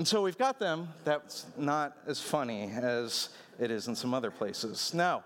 And 0.00 0.08
so 0.08 0.22
we've 0.22 0.38
got 0.38 0.58
them. 0.58 0.88
That's 1.04 1.44
not 1.58 1.94
as 2.06 2.22
funny 2.22 2.70
as 2.74 3.28
it 3.58 3.70
is 3.70 3.86
in 3.86 3.94
some 3.94 4.14
other 4.14 4.30
places. 4.30 4.94
Now, 4.94 5.24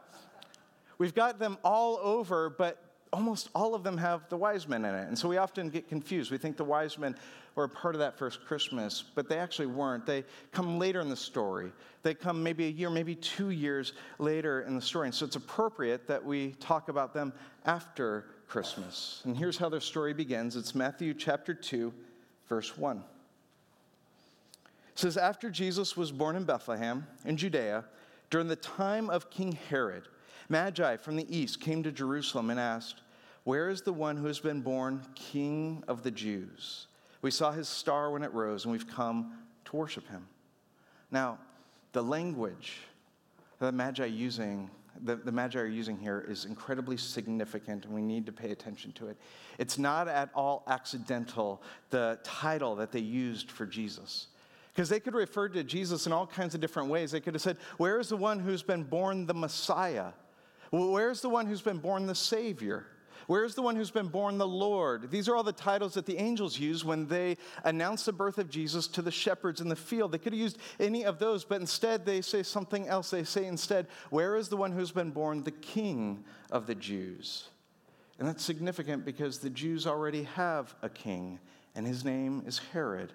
we've 0.99 1.15
got 1.15 1.39
them 1.39 1.59
all 1.63 2.01
over, 2.03 2.51
but 2.51 2.83
almost 3.13 3.51
all 3.55 3.77
of 3.77 3.85
them 3.85 3.97
have 3.99 4.29
the 4.31 4.37
wise 4.37 4.67
men 4.67 4.85
in 4.85 4.93
it. 4.93 5.07
And 5.07 5.17
so 5.17 5.29
we 5.29 5.37
often 5.37 5.71
get 5.71 5.89
confused. 5.89 6.33
We 6.33 6.39
think 6.39 6.57
the 6.57 6.65
wise 6.65 6.99
men 6.99 7.15
were 7.55 7.63
a 7.63 7.69
part 7.69 7.95
of 7.95 8.01
that 8.01 8.19
first 8.19 8.45
Christmas, 8.47 9.05
but 9.15 9.29
they 9.29 9.39
actually 9.39 9.67
weren't. 9.67 10.07
They 10.07 10.25
come 10.51 10.77
later 10.77 11.01
in 11.01 11.09
the 11.09 11.15
story. 11.15 11.71
They 12.03 12.13
come 12.13 12.43
maybe 12.43 12.67
a 12.67 12.71
year, 12.71 12.91
maybe 12.91 13.15
two 13.15 13.51
years 13.51 13.93
later 14.19 14.63
in 14.63 14.75
the 14.75 14.83
story. 14.83 15.07
And 15.07 15.15
so 15.15 15.25
it's 15.25 15.37
appropriate 15.37 16.09
that 16.09 16.25
we 16.25 16.51
talk 16.59 16.89
about 16.89 17.15
them 17.15 17.33
after 17.65 18.25
Christmas. 18.49 19.23
And 19.25 19.37
here's 19.37 19.57
how 19.57 19.69
their 19.69 19.79
story 19.79 20.15
begins 20.15 20.57
it's 20.57 20.75
Matthew 20.75 21.15
chapter 21.15 21.55
2, 21.55 21.95
verse 22.49 22.77
1. 22.77 23.05
It 24.95 25.01
says, 25.01 25.17
After 25.17 25.51
Jesus 25.51 25.97
was 25.97 26.13
born 26.13 26.37
in 26.37 26.45
Bethlehem 26.45 27.07
in 27.25 27.37
Judea, 27.37 27.85
during 28.31 28.47
the 28.47 28.57
time 28.57 29.11
of 29.11 29.29
King 29.29 29.59
Herod, 29.69 30.05
Magi 30.49 30.97
from 30.97 31.17
the 31.17 31.37
east 31.37 31.61
came 31.61 31.83
to 31.83 31.91
Jerusalem 31.91 32.51
and 32.51 32.61
asked, 32.61 33.03
Where 33.43 33.69
is 33.69 33.83
the 33.83 33.93
one 33.93 34.17
who 34.17 34.27
has 34.27 34.39
been 34.39 34.61
born 34.61 35.03
King 35.15 35.83
of 35.89 36.03
the 36.03 36.11
Jews? 36.11 36.87
We 37.23 37.31
saw 37.31 37.51
his 37.51 37.69
star 37.69 38.11
when 38.11 38.23
it 38.23 38.33
rose, 38.33 38.65
and 38.65 38.73
we've 38.73 38.87
come 38.87 39.33
to 39.65 39.77
worship 39.77 40.09
him. 40.09 40.27
Now, 41.11 41.39
the 41.93 42.03
language 42.03 42.79
that 43.59 43.67
the 43.67 43.73
Magi 43.73 44.05
using 44.05 44.71
the, 45.03 45.17
the 45.17 45.33
Magi 45.33 45.59
are 45.59 45.67
using 45.67 45.99
here 45.99 46.25
is 46.29 46.45
incredibly 46.45 46.97
significant, 46.97 47.85
and 47.85 47.95
we 47.95 48.03
need 48.03 48.27
to 48.27 48.33
pay 48.33 48.53
attention 48.53 48.93
to 48.93 49.09
it. 49.09 49.17
It's 49.59 49.77
not 49.77 50.07
at 50.07 50.31
all 50.35 50.63
accidental, 50.69 51.63
the 51.91 52.19
title 52.23 52.77
that 52.77 52.93
they 52.93 53.01
used 53.01 53.51
for 53.51 53.67
Jesus. 53.67 54.29
Because 54.75 54.89
they 54.89 54.99
could 54.99 55.15
refer 55.15 55.49
to 55.49 55.63
Jesus 55.63 56.07
in 56.07 56.13
all 56.13 56.27
kinds 56.27 56.55
of 56.55 56.61
different 56.61 56.89
ways. 56.89 57.13
They 57.13 57.21
could 57.21 57.35
have 57.35 57.43
said, 57.43 57.59
Where 57.77 58.01
is 58.01 58.09
the 58.09 58.17
one 58.17 58.41
who's 58.41 58.63
been 58.63 58.83
born 58.83 59.27
the 59.27 59.35
Messiah? 59.35 60.13
Where's 60.71 61.21
the 61.21 61.29
one 61.29 61.47
who's 61.47 61.63
been 61.63 61.79
born 61.79 62.07
the 62.07 62.15
Savior? 62.15 62.87
Where's 63.27 63.55
the 63.55 63.63
one 63.63 63.77
who's 63.77 63.93
been 63.93 64.09
born 64.09 64.37
the 64.37 64.47
Lord? 64.47 65.11
These 65.11 65.29
are 65.29 65.37
all 65.37 65.45
the 65.45 65.53
titles 65.53 65.95
that 65.95 66.07
the 66.07 66.19
angels 66.19 66.59
use 66.59 66.85
when 66.85 67.07
they 67.07 67.39
announce 67.63 68.05
the 68.05 68.13
birth 68.13 68.39
of 68.39 68.51
Jesus 68.51 68.87
to 68.89 69.03
the 69.03 69.11
shepherds 69.11 69.61
in 69.61 69.69
the 69.69 69.77
field. 69.77 70.13
They 70.13 70.19
could 70.19 70.33
have 70.33 70.41
used 70.41 70.59
any 70.79 71.05
of 71.05 71.19
those, 71.19 71.45
but 71.45 71.61
instead 71.61 72.05
they 72.05 72.21
say 72.21 72.43
something 72.43 72.89
else. 72.89 73.11
They 73.11 73.25
say 73.25 73.47
instead, 73.47 73.87
Where 74.11 74.37
is 74.37 74.49
the 74.49 74.57
one 74.57 74.73
who's 74.73 74.91
been 74.91 75.11
born 75.11 75.43
the 75.43 75.53
King 75.53 76.25
of 76.51 76.67
the 76.67 76.75
Jews? 76.75 77.49
And 78.19 78.29
that's 78.29 78.45
significant 78.45 79.05
because 79.05 79.39
the 79.39 79.51
Jews 79.51 79.87
already 79.87 80.25
have 80.35 80.75
a 80.83 80.89
king, 80.89 81.41
and 81.75 81.87
his 81.87 82.05
name 82.05 82.43
is 82.47 82.59
Herod. 82.73 83.13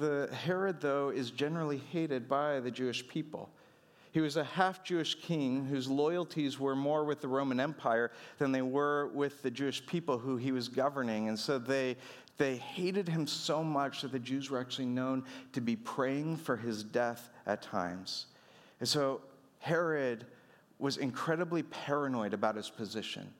The 0.00 0.28
Herod, 0.32 0.80
though, 0.80 1.10
is 1.10 1.30
generally 1.30 1.78
hated 1.92 2.28
by 2.28 2.60
the 2.60 2.70
Jewish 2.70 3.06
people. 3.06 3.48
He 4.10 4.20
was 4.20 4.36
a 4.36 4.44
half 4.44 4.82
Jewish 4.82 5.14
king 5.14 5.66
whose 5.66 5.88
loyalties 5.88 6.58
were 6.58 6.74
more 6.74 7.04
with 7.04 7.20
the 7.20 7.28
Roman 7.28 7.60
Empire 7.60 8.10
than 8.38 8.50
they 8.50 8.62
were 8.62 9.08
with 9.08 9.42
the 9.42 9.50
Jewish 9.50 9.86
people 9.86 10.18
who 10.18 10.36
he 10.36 10.52
was 10.52 10.68
governing. 10.68 11.28
And 11.28 11.38
so 11.38 11.58
they, 11.58 11.96
they 12.38 12.56
hated 12.56 13.08
him 13.08 13.26
so 13.26 13.62
much 13.62 14.00
that 14.02 14.12
the 14.12 14.18
Jews 14.18 14.50
were 14.50 14.58
actually 14.58 14.86
known 14.86 15.24
to 15.52 15.60
be 15.60 15.76
praying 15.76 16.38
for 16.38 16.56
his 16.56 16.82
death 16.82 17.28
at 17.46 17.60
times. 17.60 18.26
And 18.80 18.88
so 18.88 19.20
Herod 19.58 20.26
was 20.78 20.96
incredibly 20.96 21.62
paranoid 21.62 22.32
about 22.32 22.56
his 22.56 22.70
position. 22.70 23.30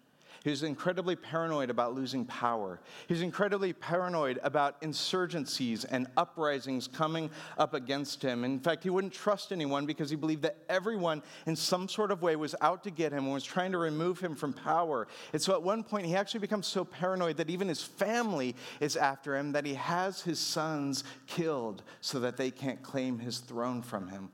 He 0.47 0.51
was 0.51 0.63
incredibly 0.63 1.17
paranoid 1.17 1.71
about 1.71 1.97
losing 1.97 2.25
power. 2.25 2.79
He's 3.09 3.21
incredibly 3.21 3.73
paranoid 3.73 4.39
about 4.45 4.81
insurgencies 4.81 5.85
and 5.91 6.07
uprisings 6.17 6.87
coming 6.87 7.31
up 7.59 7.75
against 7.75 8.23
him. 8.23 8.45
In 8.45 8.61
fact, 8.61 8.85
he 8.85 8.91
wouldn't 8.91 9.13
trust 9.13 9.51
anyone 9.51 9.87
because 9.87 10.09
he 10.09 10.15
believed 10.15 10.43
that 10.43 10.59
everyone 10.69 11.25
in 11.49 11.57
some 11.57 11.89
sort 11.89 12.13
of 12.13 12.23
way 12.23 12.37
was 12.37 12.55
out 12.61 12.85
to 12.85 12.93
get 12.93 13.11
him 13.11 13.25
and 13.25 13.33
was 13.33 13.43
trying 13.43 13.73
to 13.73 13.79
remove 13.79 14.21
him 14.21 14.37
from 14.37 14.53
power. 14.53 15.09
And 15.33 15.43
so 15.43 15.53
at 15.53 15.65
one 15.65 15.83
point, 15.83 16.07
he 16.07 16.15
actually 16.15 16.39
becomes 16.39 16.69
so 16.69 16.85
paranoid 16.85 17.39
that 17.39 17.51
even 17.51 17.67
his 17.67 17.83
family 17.83 18.55
is 18.79 18.97
after 18.97 19.37
him, 19.37 19.51
that 19.51 19.67
he 19.67 19.75
has 19.75 20.23
his 20.23 20.39
sons 20.39 21.03
killed 21.27 21.83
so 22.01 22.21
that 22.21 22.37
they 22.37 22.53
can't 22.53 22.85
claim 22.85 23.19
his 23.19 23.39
throne 23.39 23.83
from 23.83 24.07
him. 24.07 24.31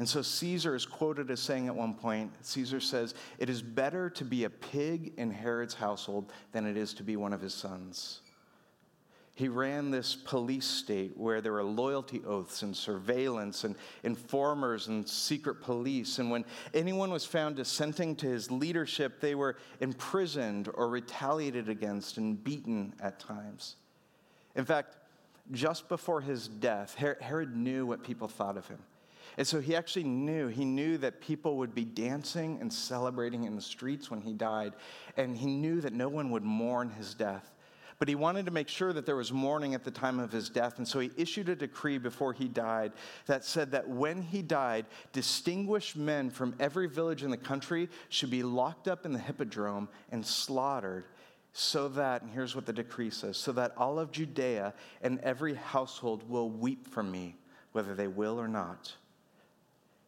And 0.00 0.08
so 0.08 0.22
Caesar 0.22 0.74
is 0.74 0.86
quoted 0.86 1.30
as 1.30 1.40
saying 1.40 1.66
at 1.66 1.76
one 1.76 1.92
point 1.92 2.32
Caesar 2.40 2.80
says, 2.80 3.12
It 3.38 3.50
is 3.50 3.60
better 3.60 4.08
to 4.08 4.24
be 4.24 4.44
a 4.44 4.50
pig 4.50 5.12
in 5.18 5.30
Herod's 5.30 5.74
household 5.74 6.32
than 6.52 6.64
it 6.64 6.78
is 6.78 6.94
to 6.94 7.02
be 7.02 7.16
one 7.16 7.34
of 7.34 7.42
his 7.42 7.52
sons. 7.52 8.22
He 9.34 9.48
ran 9.48 9.90
this 9.90 10.16
police 10.16 10.64
state 10.64 11.14
where 11.18 11.42
there 11.42 11.52
were 11.52 11.62
loyalty 11.62 12.22
oaths 12.26 12.62
and 12.62 12.74
surveillance 12.74 13.64
and 13.64 13.76
informers 14.02 14.88
and 14.88 15.06
secret 15.06 15.60
police. 15.60 16.18
And 16.18 16.30
when 16.30 16.46
anyone 16.72 17.10
was 17.10 17.26
found 17.26 17.56
dissenting 17.56 18.16
to 18.16 18.26
his 18.26 18.50
leadership, 18.50 19.20
they 19.20 19.34
were 19.34 19.58
imprisoned 19.80 20.70
or 20.72 20.88
retaliated 20.88 21.68
against 21.68 22.16
and 22.16 22.42
beaten 22.42 22.94
at 23.02 23.20
times. 23.20 23.76
In 24.56 24.64
fact, 24.64 24.96
just 25.52 25.90
before 25.90 26.22
his 26.22 26.48
death, 26.48 26.94
Herod 26.94 27.54
knew 27.54 27.84
what 27.84 28.02
people 28.02 28.28
thought 28.28 28.56
of 28.56 28.66
him. 28.66 28.78
And 29.38 29.46
so 29.46 29.60
he 29.60 29.76
actually 29.76 30.04
knew, 30.04 30.48
he 30.48 30.64
knew 30.64 30.98
that 30.98 31.20
people 31.20 31.56
would 31.58 31.74
be 31.74 31.84
dancing 31.84 32.58
and 32.60 32.72
celebrating 32.72 33.44
in 33.44 33.56
the 33.56 33.62
streets 33.62 34.10
when 34.10 34.20
he 34.20 34.32
died. 34.32 34.72
And 35.16 35.36
he 35.36 35.46
knew 35.46 35.80
that 35.80 35.92
no 35.92 36.08
one 36.08 36.30
would 36.30 36.44
mourn 36.44 36.90
his 36.90 37.14
death. 37.14 37.54
But 37.98 38.08
he 38.08 38.14
wanted 38.14 38.46
to 38.46 38.50
make 38.50 38.68
sure 38.68 38.94
that 38.94 39.04
there 39.04 39.14
was 39.14 39.30
mourning 39.30 39.74
at 39.74 39.84
the 39.84 39.90
time 39.90 40.18
of 40.18 40.32
his 40.32 40.48
death. 40.48 40.78
And 40.78 40.88
so 40.88 41.00
he 41.00 41.10
issued 41.18 41.50
a 41.50 41.54
decree 41.54 41.98
before 41.98 42.32
he 42.32 42.48
died 42.48 42.92
that 43.26 43.44
said 43.44 43.70
that 43.72 43.86
when 43.86 44.22
he 44.22 44.40
died, 44.40 44.86
distinguished 45.12 45.96
men 45.96 46.30
from 46.30 46.54
every 46.58 46.88
village 46.88 47.22
in 47.22 47.30
the 47.30 47.36
country 47.36 47.90
should 48.08 48.30
be 48.30 48.42
locked 48.42 48.88
up 48.88 49.04
in 49.04 49.12
the 49.12 49.18
hippodrome 49.18 49.86
and 50.10 50.24
slaughtered 50.24 51.04
so 51.52 51.88
that, 51.88 52.22
and 52.22 52.30
here's 52.30 52.54
what 52.54 52.64
the 52.64 52.72
decree 52.72 53.10
says, 53.10 53.36
so 53.36 53.52
that 53.52 53.74
all 53.76 53.98
of 53.98 54.12
Judea 54.12 54.72
and 55.02 55.18
every 55.20 55.54
household 55.54 56.26
will 56.26 56.48
weep 56.48 56.88
for 56.88 57.02
me, 57.02 57.36
whether 57.72 57.94
they 57.94 58.08
will 58.08 58.40
or 58.40 58.48
not 58.48 58.94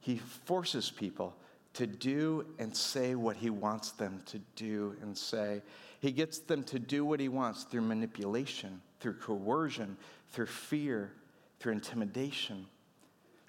he 0.02 0.16
forces 0.16 0.90
people 0.90 1.34
to 1.74 1.86
do 1.86 2.44
and 2.58 2.76
say 2.76 3.14
what 3.14 3.36
he 3.36 3.50
wants 3.50 3.92
them 3.92 4.20
to 4.26 4.40
do 4.56 4.96
and 5.00 5.16
say. 5.16 5.62
He 6.00 6.10
gets 6.10 6.40
them 6.40 6.64
to 6.64 6.80
do 6.80 7.04
what 7.04 7.20
he 7.20 7.28
wants 7.28 7.62
through 7.62 7.82
manipulation, 7.82 8.82
through 8.98 9.14
coercion, 9.14 9.96
through 10.32 10.46
fear, 10.46 11.12
through 11.60 11.74
intimidation. 11.74 12.66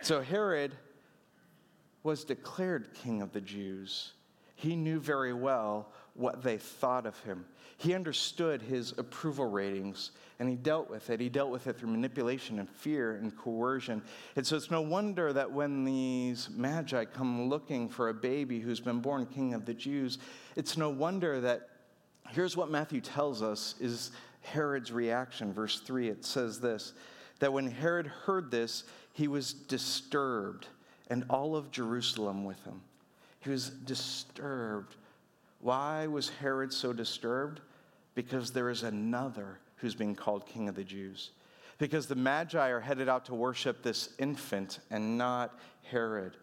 So 0.04 0.22
Herod 0.22 0.74
was 2.04 2.24
declared 2.24 2.94
king 2.94 3.24
of 3.24 3.32
the 3.32 3.42
Jews. 3.42 4.14
He 4.56 4.76
knew 4.76 5.00
very 5.00 5.34
well 5.34 5.92
what 6.16 6.44
they 6.44 6.58
thought 6.58 7.06
of 7.06 7.20
him. 7.22 7.46
He 7.78 7.94
understood 7.94 8.62
his 8.62 8.94
approval 8.98 9.50
ratings 9.50 10.12
and 10.40 10.48
he 10.48 10.56
dealt 10.56 10.90
with 10.90 11.10
it. 11.10 11.20
He 11.20 11.30
dealt 11.30 11.50
with 11.50 11.68
it 11.68 11.78
through 11.78 11.90
manipulation 11.90 12.60
and 12.60 12.70
fear 12.70 13.16
and 13.16 13.36
coercion. 13.36 14.02
And 14.36 14.46
so 14.46 14.56
it's 14.56 14.72
no 14.72 14.82
wonder 14.82 15.34
that 15.34 15.52
when 15.52 15.84
these 15.84 16.50
magi 16.56 17.06
come 17.06 17.50
looking 17.50 17.90
for 17.90 18.10
a 18.10 18.14
baby 18.14 18.60
who's 18.60 18.80
been 18.80 19.00
born 19.00 19.26
king 19.26 19.54
of 19.54 19.66
the 19.66 19.74
Jews, 19.74 20.20
it's 20.56 20.78
no 20.78 20.90
wonder 20.90 21.42
that 21.42 21.70
here's 22.30 22.56
what 22.56 22.70
Matthew 22.70 23.02
tells 23.02 23.42
us 23.42 23.76
is 23.80 24.12
Herod's 24.42 24.92
reaction. 24.92 25.54
Verse 25.54 25.80
3, 25.80 26.10
it 26.10 26.26
says 26.26 26.60
this 26.60 26.94
that 27.40 27.52
when 27.52 27.70
Herod 27.70 28.08
heard 28.08 28.52
this, 28.52 28.86
he 29.12 29.28
was 29.28 29.54
disturbed, 29.54 30.68
and 31.10 31.26
all 31.30 31.56
of 31.56 31.72
Jerusalem 31.72 32.46
with 32.46 32.64
him. 32.64 32.82
He 33.42 33.50
was 33.50 33.70
disturbed. 33.70 34.96
Why 35.64 36.08
was 36.08 36.28
Herod 36.28 36.74
so 36.74 36.92
disturbed? 36.92 37.62
Because 38.16 38.52
there 38.52 38.70
is 38.70 38.84
another 38.84 39.60
who's 39.78 39.96
being 39.96 40.14
called 40.14 40.46
King 40.46 40.68
of 40.68 40.76
the 40.76 40.84
Jews. 40.84 41.32
Because 41.78 42.06
the 42.06 42.16
Magi 42.16 42.68
are 42.70 42.82
headed 42.82 43.08
out 43.08 43.26
to 43.26 43.34
worship 43.34 43.82
this 43.82 44.10
infant 44.20 44.80
and 44.92 45.18
not 45.18 45.58
Herod. 45.84 46.36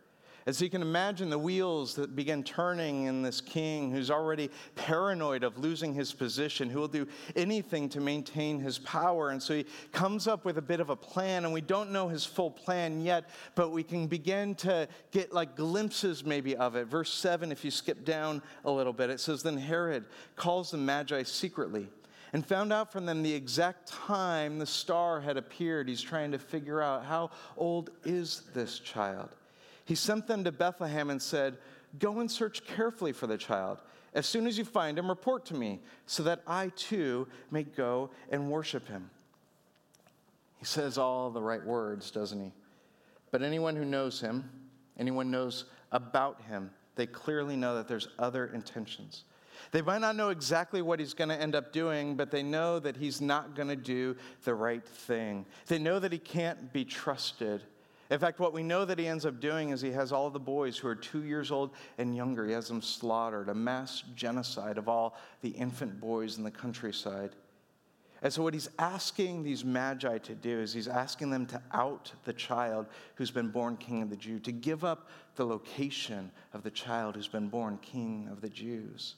As 0.47 0.61
you 0.63 0.71
can 0.71 0.81
imagine, 0.81 1.29
the 1.29 1.39
wheels 1.39 1.95
that 1.97 2.17
begin 2.17 2.43
turning 2.43 3.05
in 3.05 3.23
this 3.23 3.41
king 3.41 3.91
who's 3.91 4.11
already 4.11 4.51
paranoid 4.75 5.45
of 5.45 5.59
losing 5.59 5.93
his 5.93 6.13
position, 6.13 6.71
who 6.71 6.81
will 6.81 6.89
do 6.89 7.07
anything 7.37 7.89
to 7.91 8.01
maintain 8.01 8.59
his 8.59 8.79
power. 8.79 9.31
And 9.31 9.43
so 9.43 9.55
he 9.55 9.67
comes 9.93 10.27
up 10.27 10.45
with 10.45 10.57
a 10.57 10.63
bit 10.63 10.81
of 10.81 10.89
a 10.89 10.97
plan, 10.97 11.45
and 11.45 11.53
we 11.53 11.61
don't 11.61 11.91
know 11.91 12.09
his 12.09 12.25
full 12.25 12.51
plan 12.51 13.03
yet, 13.03 13.29
but 13.55 13.71
we 13.71 13.83
can 13.83 14.07
begin 14.07 14.55
to 14.57 14.89
get 15.11 15.33
like 15.33 15.57
glimpses 15.57 16.25
maybe 16.25 16.57
of 16.57 16.75
it. 16.75 16.87
Verse 16.87 17.13
7, 17.13 17.53
if 17.53 17.65
you 17.65 17.71
skip 17.71 18.05
down 18.05 18.43
a 18.65 18.71
little 18.71 18.95
bit, 18.95 19.11
it 19.11 19.21
says, 19.21 19.43
Then 19.43 19.59
Herod 19.59 20.07
calls 20.37 20.71
the 20.71 20.79
Magi 20.79 21.23
secretly 21.23 21.89
and 22.33 22.47
found 22.47 22.73
out 22.73 22.93
from 22.93 23.07
them 23.07 23.23
the 23.23 23.33
exact 23.33 23.89
time 23.89 24.59
the 24.59 24.67
star 24.67 25.21
had 25.21 25.37
appeared. 25.37 25.89
He's 25.89 26.03
trying 26.03 26.33
to 26.33 26.39
figure 26.39 26.81
out 26.81 27.05
how 27.05 27.31
old 27.57 27.91
is 28.05 28.43
this 28.55 28.79
child. 28.79 29.37
He 29.91 29.97
sent 29.97 30.29
them 30.29 30.45
to 30.45 30.53
Bethlehem 30.53 31.11
and 31.11 31.21
said, 31.21 31.59
Go 31.99 32.21
and 32.21 32.31
search 32.31 32.65
carefully 32.65 33.11
for 33.11 33.27
the 33.27 33.37
child. 33.37 33.79
As 34.15 34.25
soon 34.25 34.47
as 34.47 34.57
you 34.57 34.65
find 34.65 34.97
him, 34.97 35.09
report 35.09 35.45
to 35.47 35.55
me, 35.55 35.81
so 36.07 36.23
that 36.23 36.43
I 36.47 36.71
too 36.77 37.27
may 37.51 37.65
go 37.65 38.11
and 38.31 38.53
worship 38.53 38.87
him. 38.87 39.11
He 40.59 40.65
says 40.65 40.97
all 40.97 41.31
the 41.31 41.43
right 41.43 41.65
words, 41.65 42.13
doesn't 42.13 42.41
he? 42.41 42.53
But 43.33 43.43
anyone 43.43 43.75
who 43.75 43.85
knows 43.85 44.21
him, 44.21 44.49
anyone 44.97 45.29
knows 45.29 45.65
about 45.91 46.41
him, 46.43 46.71
they 46.95 47.07
clearly 47.07 47.57
know 47.57 47.75
that 47.75 47.89
there's 47.89 48.07
other 48.17 48.47
intentions. 48.55 49.25
They 49.73 49.83
might 49.83 50.03
not 50.03 50.15
know 50.15 50.29
exactly 50.29 50.83
what 50.83 51.01
he's 51.01 51.15
going 51.15 51.31
to 51.31 51.41
end 51.41 51.57
up 51.57 51.73
doing, 51.73 52.15
but 52.15 52.31
they 52.31 52.45
know 52.45 52.79
that 52.79 52.97
he's 52.97 53.21
not 53.21 53.57
going 53.57 53.67
to 53.67 53.75
do 53.75 54.15
the 54.45 54.55
right 54.55 54.87
thing. 54.87 55.47
They 55.67 55.81
know 55.81 55.99
that 55.99 56.13
he 56.13 56.19
can't 56.21 56.73
be 56.73 56.85
trusted. 56.85 57.65
In 58.11 58.19
fact, 58.19 58.41
what 58.41 58.53
we 58.53 58.65
know 58.65 58.85
that 58.85 58.99
he 58.99 59.07
ends 59.07 59.25
up 59.25 59.39
doing 59.39 59.71
is 59.71 59.81
he 59.81 59.93
has 59.93 60.11
all 60.11 60.31
the 60.31 60.41
boys 60.41 60.77
who 60.77 60.89
are 60.89 60.97
two 60.97 61.23
years 61.23 61.53
old 61.53 61.71
and 61.97 62.17
younger, 62.17 62.45
he 62.45 62.53
has 62.53 62.67
them 62.67 62.83
slaughtered, 62.83 63.49
a 63.49 63.55
mass 63.55 64.03
genocide 64.17 64.79
of 64.79 64.89
all 64.89 65.17
the 65.43 65.51
infant 65.51 66.01
boys 66.01 66.37
in 66.37 66.43
the 66.43 66.51
countryside. 66.51 67.37
And 68.23 68.33
so, 68.33 68.43
what 68.43 68.53
he's 68.53 68.69
asking 68.79 69.45
these 69.45 69.65
magi 69.65 70.19
to 70.19 70.35
do 70.35 70.61
is 70.61 70.75
he's 70.75 70.89
asking 70.89 71.31
them 71.31 71.47
to 71.47 71.63
out 71.73 72.13
the 72.25 72.35
child 72.35 72.87
who's 73.15 73.31
been 73.31 73.49
born 73.49 73.77
king 73.77 74.03
of 74.03 74.11
the 74.11 74.17
Jews, 74.17 74.43
to 74.43 74.53
give 74.53 74.85
up 74.85 75.09
the 75.37 75.47
location 75.47 76.31
of 76.53 76.63
the 76.63 76.71
child 76.71 77.15
who's 77.15 77.29
been 77.29 77.49
born 77.49 77.79
king 77.81 78.29
of 78.31 78.41
the 78.41 78.51
Jews. 78.51 79.15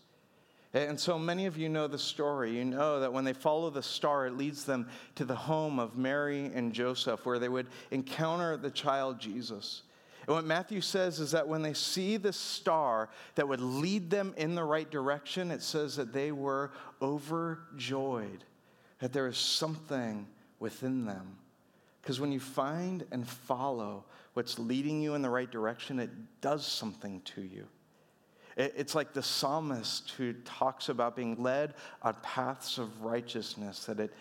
And 0.74 0.98
so 0.98 1.18
many 1.18 1.44
of 1.44 1.58
you 1.58 1.68
know 1.68 1.86
the 1.86 1.98
story. 1.98 2.56
You 2.56 2.64
know 2.64 3.00
that 3.00 3.12
when 3.12 3.24
they 3.24 3.34
follow 3.34 3.68
the 3.68 3.82
star, 3.82 4.26
it 4.26 4.36
leads 4.36 4.64
them 4.64 4.88
to 5.16 5.24
the 5.24 5.34
home 5.34 5.78
of 5.78 5.98
Mary 5.98 6.50
and 6.54 6.72
Joseph, 6.72 7.26
where 7.26 7.38
they 7.38 7.50
would 7.50 7.66
encounter 7.90 8.56
the 8.56 8.70
child 8.70 9.20
Jesus. 9.20 9.82
And 10.26 10.34
what 10.34 10.46
Matthew 10.46 10.80
says 10.80 11.20
is 11.20 11.32
that 11.32 11.48
when 11.48 11.62
they 11.62 11.74
see 11.74 12.16
the 12.16 12.32
star 12.32 13.10
that 13.34 13.48
would 13.48 13.60
lead 13.60 14.08
them 14.08 14.32
in 14.36 14.54
the 14.54 14.64
right 14.64 14.90
direction, 14.90 15.50
it 15.50 15.62
says 15.62 15.96
that 15.96 16.12
they 16.12 16.32
were 16.32 16.70
overjoyed, 17.02 18.44
that 19.00 19.12
there 19.12 19.26
is 19.26 19.36
something 19.36 20.26
within 20.58 21.04
them. 21.04 21.36
Because 22.00 22.18
when 22.18 22.32
you 22.32 22.40
find 22.40 23.04
and 23.12 23.28
follow 23.28 24.04
what's 24.32 24.58
leading 24.58 25.02
you 25.02 25.14
in 25.14 25.22
the 25.22 25.30
right 25.30 25.50
direction, 25.50 25.98
it 25.98 26.10
does 26.40 26.66
something 26.66 27.20
to 27.22 27.42
you. 27.42 27.66
It's 28.56 28.94
like 28.94 29.12
the 29.12 29.22
psalmist 29.22 30.10
who 30.10 30.32
talks 30.44 30.88
about 30.88 31.16
being 31.16 31.42
led 31.42 31.74
on 32.02 32.14
paths 32.22 32.78
of 32.78 33.02
righteousness, 33.02 33.86
that 33.86 34.00
it 34.00 34.12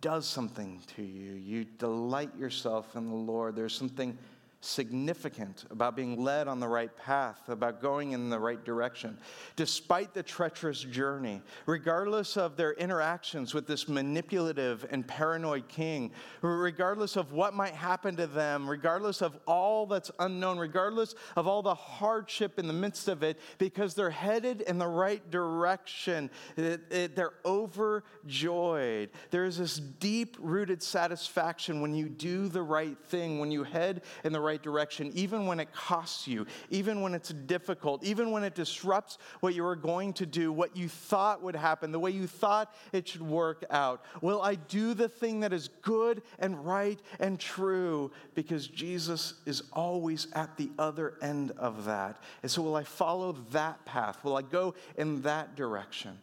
does 0.00 0.26
something 0.26 0.80
to 0.96 1.02
you. 1.02 1.32
You 1.32 1.64
delight 1.64 2.36
yourself 2.38 2.94
in 2.94 3.08
the 3.08 3.14
Lord. 3.14 3.56
There's 3.56 3.74
something 3.74 4.16
significant 4.60 5.64
about 5.70 5.96
being 5.96 6.22
led 6.22 6.46
on 6.46 6.60
the 6.60 6.68
right 6.68 6.94
path, 6.96 7.48
about 7.48 7.80
going 7.80 8.12
in 8.12 8.28
the 8.28 8.38
right 8.38 8.62
direction. 8.64 9.16
Despite 9.56 10.12
the 10.12 10.22
treacherous 10.22 10.82
journey, 10.82 11.40
regardless 11.66 12.36
of 12.36 12.56
their 12.56 12.72
interactions 12.74 13.54
with 13.54 13.66
this 13.66 13.88
manipulative 13.88 14.86
and 14.90 15.06
paranoid 15.06 15.66
king, 15.68 16.12
regardless 16.42 17.16
of 17.16 17.32
what 17.32 17.54
might 17.54 17.72
happen 17.72 18.16
to 18.16 18.26
them, 18.26 18.68
regardless 18.68 19.22
of 19.22 19.38
all 19.46 19.86
that's 19.86 20.10
unknown, 20.18 20.58
regardless 20.58 21.14
of 21.36 21.46
all 21.46 21.62
the 21.62 21.74
hardship 21.74 22.58
in 22.58 22.66
the 22.66 22.72
midst 22.72 23.08
of 23.08 23.22
it, 23.22 23.38
because 23.58 23.94
they're 23.94 24.10
headed 24.10 24.60
in 24.62 24.78
the 24.78 24.86
right 24.86 25.30
direction, 25.30 26.30
it, 26.56 26.82
it, 26.90 27.16
they're 27.16 27.34
overjoyed. 27.46 29.08
There 29.30 29.46
is 29.46 29.56
this 29.56 29.78
deep 29.78 30.36
rooted 30.38 30.82
satisfaction 30.82 31.80
when 31.80 31.94
you 31.94 32.10
do 32.10 32.48
the 32.48 32.62
right 32.62 32.98
thing, 33.06 33.38
when 33.38 33.50
you 33.50 33.64
head 33.64 34.02
in 34.22 34.32
the 34.32 34.40
right 34.40 34.49
right 34.50 34.62
direction, 34.62 35.12
even 35.14 35.46
when 35.46 35.60
it 35.60 35.72
costs 35.72 36.26
you, 36.26 36.44
even 36.70 37.00
when 37.02 37.14
it's 37.14 37.28
difficult, 37.28 38.02
even 38.02 38.32
when 38.32 38.42
it 38.42 38.56
disrupts 38.56 39.18
what 39.40 39.54
you 39.54 39.62
were 39.62 39.76
going 39.76 40.12
to 40.14 40.26
do, 40.26 40.52
what 40.52 40.76
you 40.76 40.88
thought 40.88 41.40
would 41.40 41.54
happen, 41.54 41.92
the 41.92 42.00
way 42.00 42.10
you 42.10 42.26
thought 42.26 42.74
it 42.92 43.06
should 43.06 43.22
work 43.22 43.64
out? 43.70 44.04
Will 44.20 44.42
I 44.42 44.56
do 44.56 44.92
the 44.92 45.08
thing 45.08 45.38
that 45.40 45.52
is 45.52 45.68
good 45.82 46.22
and 46.40 46.66
right 46.66 46.98
and 47.20 47.38
true? 47.38 48.10
Because 48.34 48.66
Jesus 48.66 49.34
is 49.46 49.62
always 49.72 50.26
at 50.32 50.56
the 50.56 50.70
other 50.78 51.14
end 51.22 51.52
of 51.52 51.84
that. 51.84 52.20
And 52.42 52.50
so, 52.50 52.60
will 52.62 52.74
I 52.74 52.82
follow 52.84 53.36
that 53.52 53.84
path? 53.84 54.24
Will 54.24 54.36
I 54.36 54.42
go 54.42 54.74
in 54.96 55.22
that 55.22 55.54
direction? 55.54 56.18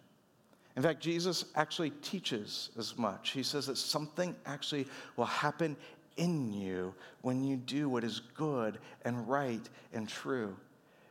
In 0.78 0.84
fact, 0.84 1.02
Jesus 1.02 1.46
actually 1.56 1.90
teaches 1.90 2.70
as 2.78 3.00
much. 3.00 3.32
He 3.32 3.42
says 3.42 3.66
that 3.66 3.80
something 3.80 4.36
actually 4.46 4.86
will 5.16 5.26
happen 5.26 5.76
in 6.18 6.52
you 6.52 6.94
when 7.22 7.44
you 7.44 7.56
do 7.56 7.90
what 7.90 8.04
is 8.04 8.20
good 8.36 8.80
and 9.04 9.28
right 9.28 9.68
and 9.94 10.08
true. 10.08 10.56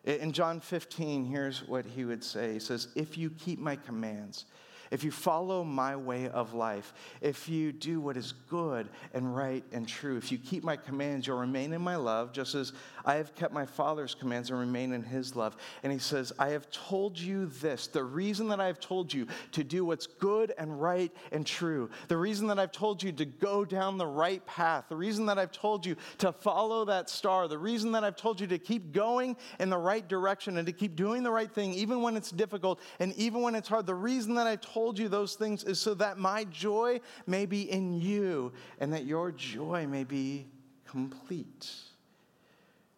In 0.05 0.31
John 0.31 0.61
15, 0.61 1.25
here's 1.25 1.67
what 1.67 1.85
he 1.85 2.05
would 2.05 2.23
say 2.23 2.53
He 2.53 2.59
says, 2.61 2.89
If 2.95 3.19
you 3.19 3.31
keep 3.31 3.59
my 3.59 3.77
commands, 3.77 4.45
if 4.91 5.05
you 5.05 5.11
follow 5.11 5.65
my 5.65 5.97
way 5.97 6.29
of 6.29 6.55
life, 6.55 6.95
if 7.21 7.49
you 7.49 7.73
do 7.73 8.01
what 8.01 8.17
is 8.17 8.33
good 8.49 8.89
and 9.13 9.35
right 9.35 9.65
and 9.73 9.87
true, 9.87 10.17
if 10.17 10.31
you 10.31 10.39
keep 10.39 10.65
my 10.65 10.77
commands, 10.77 11.27
you'll 11.27 11.39
remain 11.39 11.73
in 11.73 11.83
my 11.83 11.97
love, 11.97 12.33
just 12.33 12.55
as 12.55 12.73
I 13.05 13.17
have 13.17 13.35
kept 13.35 13.53
my 13.53 13.67
Father's 13.67 14.15
commands 14.15 14.51
and 14.51 14.59
remain 14.59 14.93
in 14.93 15.03
his 15.03 15.37
love. 15.37 15.57
And 15.83 15.93
he 15.93 15.99
says, 15.99 16.33
I 16.39 16.49
have 16.49 16.71
told 16.71 17.19
you 17.19 17.47
this. 17.47 17.87
The 17.87 18.05
reason 18.05 18.49
that 18.49 18.61
I 18.61 18.67
have 18.67 18.81
told 18.81 19.13
you 19.13 19.27
to 19.53 19.65
do 19.65 19.85
what's 19.85 20.07
good 20.07 20.53
and 20.59 20.81
right 20.81 21.13
and 21.33 21.47
true, 21.47 21.91
the 22.09 22.17
reason 22.17 22.47
that 22.49 22.59
I've 22.59 22.73
told 22.73 23.03
you 23.03 23.13
to 23.13 23.25
go 23.25 23.65
down 23.65 23.99
the 23.99 24.07
right 24.07 24.45
path, 24.47 24.87
the 24.89 24.97
reason 24.97 25.27
that 25.27 25.39
I've 25.39 25.53
told 25.53 25.85
you 25.85 25.97
to 26.19 26.33
follow 26.33 26.85
that 26.87 27.11
star, 27.11 27.49
the 27.49 27.59
reason 27.59 27.93
that 27.93 28.05
I've 28.05 28.17
told 28.17 28.41
you 28.41 28.47
to 28.49 28.59
keep 28.59 28.93
going 28.93 29.37
in 29.59 29.71
the 29.71 29.79
right 29.79 30.07
direction 30.07 30.59
and 30.59 30.67
to 30.67 30.73
keep 30.73 30.97
doing 30.97 31.23
the 31.23 31.31
right 31.31 31.51
thing, 31.51 31.75
even 31.75 32.03
when 32.03 32.17
it's 32.17 32.31
difficult 32.31 32.81
and 33.01 33.13
even 33.15 33.43
when 33.43 33.55
it's 33.55 33.69
hard, 33.69 33.87
the 33.87 33.95
reason 33.95 34.35
that 34.35 34.47
I've 34.47 34.61
told 34.61 34.76
you 34.99 35.09
those 35.09 35.35
things 35.35 35.65
is 35.65 35.79
so 35.79 35.95
that 35.95 36.19
my 36.19 36.45
joy 36.45 37.01
may 37.27 37.47
be 37.47 37.71
in 37.71 37.99
you 38.01 38.53
and 38.79 38.93
that 38.93 39.07
your 39.07 39.33
joy 39.33 39.87
may 39.87 40.05
be 40.05 40.47
complete. 40.87 41.71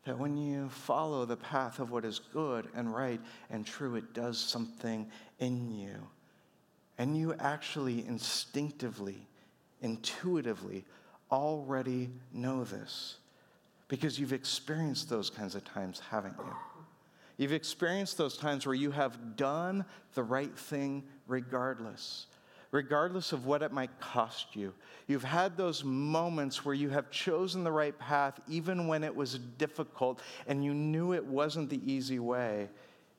That 0.05 0.19
when 0.19 0.37
you 0.37 0.69
follow 0.71 1.25
the 1.25 1.37
path 1.37 1.79
of 1.79 1.91
what 1.91 2.05
is 2.05 2.19
good 2.33 2.69
and 2.75 2.93
right 2.93 3.21
and 3.51 3.65
true, 3.65 3.95
it 3.95 4.13
does 4.13 4.39
something 4.39 5.09
in 5.39 5.71
you. 5.71 5.95
And 6.99 7.17
you 7.17 7.35
actually 7.39 8.05
instinctively, 8.07 9.29
intuitively 9.81 10.85
already 11.31 12.11
know 12.33 12.65
this 12.65 13.19
because 13.87 14.19
you've 14.19 14.33
experienced 14.33 15.09
those 15.09 15.31
kinds 15.31 15.55
of 15.55 15.65
times, 15.65 16.01
haven't 16.11 16.35
you? 16.39 16.55
You've 17.39 17.53
experienced 17.53 18.19
those 18.19 18.37
times 18.37 18.67
where 18.67 18.75
you 18.75 18.91
have 18.91 19.37
done 19.37 19.85
the 20.15 20.25
right 20.25 20.57
thing 20.59 21.05
regardless, 21.29 22.27
regardless 22.73 23.33
of 23.33 23.47
what 23.47 23.63
it 23.63 23.71
might 23.71 24.01
cost 24.01 24.57
you. 24.57 24.75
You've 25.07 25.23
had 25.23 25.57
those 25.57 25.85
moments 25.85 26.65
where 26.65 26.75
you 26.75 26.89
have 26.91 27.11
chosen 27.11 27.63
the 27.63 27.71
right 27.71 27.97
path 27.99 28.41
even 28.49 28.89
when 28.89 29.05
it 29.05 29.15
was 29.15 29.39
difficult 29.39 30.21
and 30.49 30.65
you 30.65 30.75
knew 30.75 31.13
it 31.13 31.25
wasn't 31.25 31.71
the 31.71 31.81
easy 31.91 32.19
way, 32.19 32.69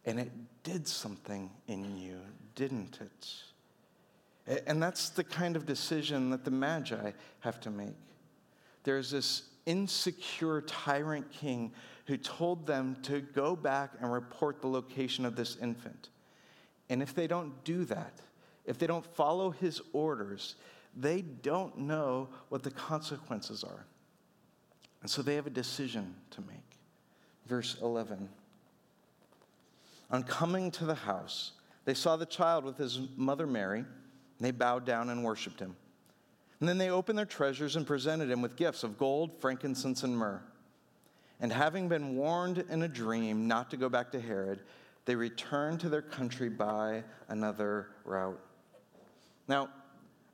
and 0.06 0.19
it 0.19 0.32
did 0.63 0.88
something 0.88 1.50
in 1.67 1.98
you, 1.98 2.19
didn't 2.56 3.00
it? 3.00 4.63
And 4.65 4.82
that's 4.82 5.10
the 5.10 5.24
kind 5.24 5.56
of 5.56 5.65
decision 5.65 6.32
that 6.32 6.43
the 6.43 6.52
Magi 6.52 7.12
have 7.41 7.60
to 7.62 7.69
make. 7.69 7.95
There's 8.84 9.12
this 9.12 9.43
insecure 9.65 10.62
tyrant 10.62 11.32
king 11.32 11.72
who 12.06 12.17
told 12.17 12.65
them 12.65 12.98
to 13.04 13.22
go 13.22 13.56
back 13.56 13.91
and 14.02 14.12
report 14.12 14.62
the 14.62 14.67
location 14.67 15.26
of 15.26 15.36
this 15.36 15.58
infant. 15.62 16.10
And 16.89 17.02
if 17.02 17.13
they 17.13 17.28
don't 17.28 17.63
do 17.63 17.86
that, 17.86 18.13
if 18.65 18.78
they 18.78 18.88
don't 18.88 19.06
follow 19.06 19.52
his 19.52 19.82
orders, 19.93 20.56
they 20.95 21.21
don't 21.21 21.78
know 21.78 22.30
what 22.49 22.63
the 22.63 22.71
consequences 22.71 23.63
are. 23.63 23.86
And 25.02 25.10
so 25.10 25.21
they 25.21 25.36
have 25.36 25.47
a 25.47 25.52
decision 25.52 26.15
to 26.32 26.41
make. 26.41 26.58
Verse 27.47 27.78
11 27.82 28.30
On 30.12 30.23
coming 30.23 30.71
to 30.71 30.86
the 30.86 30.95
house, 30.95 31.54
they 31.86 31.93
saw 31.93 32.15
the 32.15 32.25
child 32.25 32.63
with 32.63 32.78
his 32.78 32.99
mother 33.15 33.47
Mary, 33.47 33.80
and 33.80 33.88
they 34.39 34.52
bowed 34.52 34.86
down 34.86 35.10
and 35.10 35.23
worshiped 35.23 35.60
him. 35.60 35.75
And 36.60 36.67
then 36.67 36.78
they 36.78 36.89
opened 36.89 37.17
their 37.17 37.25
treasures 37.25 37.75
and 37.75 37.88
presented 37.88 38.30
him 38.30 38.41
with 38.41 38.58
gifts 38.58 38.84
of 38.84 38.97
gold, 38.97 39.39
frankincense, 39.39 40.04
and 40.04 40.17
myrrh. 40.17 40.41
And 41.39 41.54
having 41.54 41.88
been 41.88 42.17
warned 42.17 42.65
in 42.69 42.84
a 42.84 42.88
dream 42.88 43.47
not 43.47 43.71
to 43.71 43.78
go 43.78 43.88
back 43.88 44.12
to 44.12 44.19
Herod, 44.19 44.60
they 45.10 45.15
returned 45.15 45.80
to 45.80 45.89
their 45.89 46.04
country 46.04 46.50
by 46.50 47.04
another 47.30 47.88
route. 48.06 48.39
Now, 49.48 49.69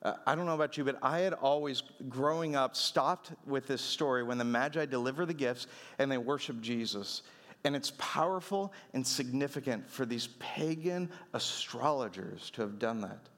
uh, 0.03 0.15
I 0.27 0.35
don't 0.35 0.45
know 0.45 0.53
about 0.53 0.75
you, 0.75 0.83
but 0.83 0.97
I 1.01 1.19
had 1.19 1.31
always, 1.31 1.81
growing 2.09 2.57
up, 2.57 2.75
stopped 2.75 3.31
with 3.47 3.67
this 3.67 3.81
story 3.81 4.21
when 4.21 4.37
the 4.37 4.43
Magi 4.43 4.85
deliver 4.85 5.25
the 5.25 5.33
gifts 5.33 5.67
and 5.97 6.11
they 6.11 6.17
worship 6.17 6.59
Jesus. 6.59 7.21
And 7.63 7.73
it's 7.73 7.93
powerful 7.97 8.73
and 8.93 9.07
significant 9.07 9.89
for 9.89 10.05
these 10.05 10.27
pagan 10.39 11.09
astrologers 11.31 12.49
to 12.49 12.61
have 12.61 12.77
done 12.77 12.99
that. 12.99 13.29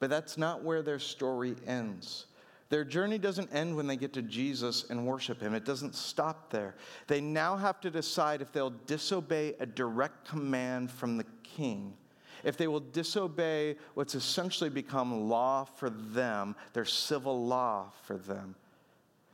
But 0.00 0.10
that's 0.10 0.36
not 0.36 0.64
where 0.64 0.82
their 0.82 0.98
story 0.98 1.54
ends. 1.68 2.26
Their 2.68 2.84
journey 2.84 3.18
doesn't 3.18 3.52
end 3.52 3.76
when 3.76 3.86
they 3.86 3.96
get 3.96 4.12
to 4.14 4.22
Jesus 4.22 4.86
and 4.90 5.06
worship 5.06 5.40
him. 5.40 5.54
It 5.54 5.64
doesn't 5.64 5.94
stop 5.94 6.50
there. 6.50 6.74
They 7.06 7.20
now 7.20 7.56
have 7.56 7.80
to 7.82 7.90
decide 7.90 8.42
if 8.42 8.50
they'll 8.50 8.74
disobey 8.86 9.54
a 9.60 9.66
direct 9.66 10.28
command 10.28 10.90
from 10.90 11.16
the 11.16 11.26
king, 11.44 11.94
if 12.42 12.56
they 12.56 12.66
will 12.66 12.80
disobey 12.80 13.76
what's 13.94 14.14
essentially 14.14 14.70
become 14.70 15.28
law 15.28 15.64
for 15.64 15.90
them, 15.90 16.56
their 16.72 16.84
civil 16.84 17.46
law 17.46 17.92
for 18.02 18.16
them. 18.16 18.56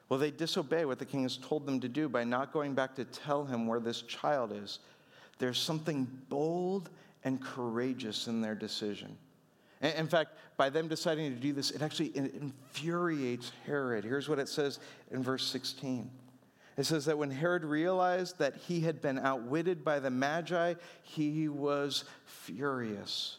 Will 0.09 0.19
they 0.19 0.31
disobey 0.31 0.85
what 0.85 0.99
the 0.99 1.07
king 1.07 1.23
has 1.23 1.39
told 1.39 1.65
them 1.65 1.81
to 1.81 1.89
do 1.89 2.07
by 2.07 2.23
not 2.23 2.53
going 2.53 2.75
back 2.75 2.95
to 2.97 3.05
tell 3.07 3.47
him 3.47 3.67
where 3.67 3.81
this 3.81 4.03
child 4.03 4.53
is? 4.53 4.81
There's 5.39 5.59
something 5.59 6.07
bold 6.29 6.91
and 7.25 7.43
courageous 7.43 8.27
in 8.27 8.43
their 8.43 8.55
decision. 8.55 9.17
In 9.83 10.07
fact, 10.07 10.37
by 10.57 10.71
them 10.71 10.87
deciding 10.87 11.35
to 11.35 11.41
do 11.41 11.53
this, 11.53 11.73
it 11.73 11.83
actually 11.83 12.17
infuriates 12.17 13.51
Herod. 13.67 14.05
Here's 14.05 14.29
what 14.29 14.39
it 14.39 14.49
says 14.49 14.79
in 15.11 15.23
verse 15.23 15.45
16. 15.47 16.09
It 16.77 16.85
says 16.85 17.05
that 17.07 17.19
when 17.19 17.31
Herod 17.31 17.65
realized 17.65 18.39
that 18.39 18.57
he 18.57 18.81
had 18.81 19.03
been 19.03 19.19
outwitted 19.19 19.85
by 19.85 19.99
the 19.99 20.11
Magi, 20.11 20.75
he 21.03 21.49
was 21.49 22.05
furious. 22.25 23.39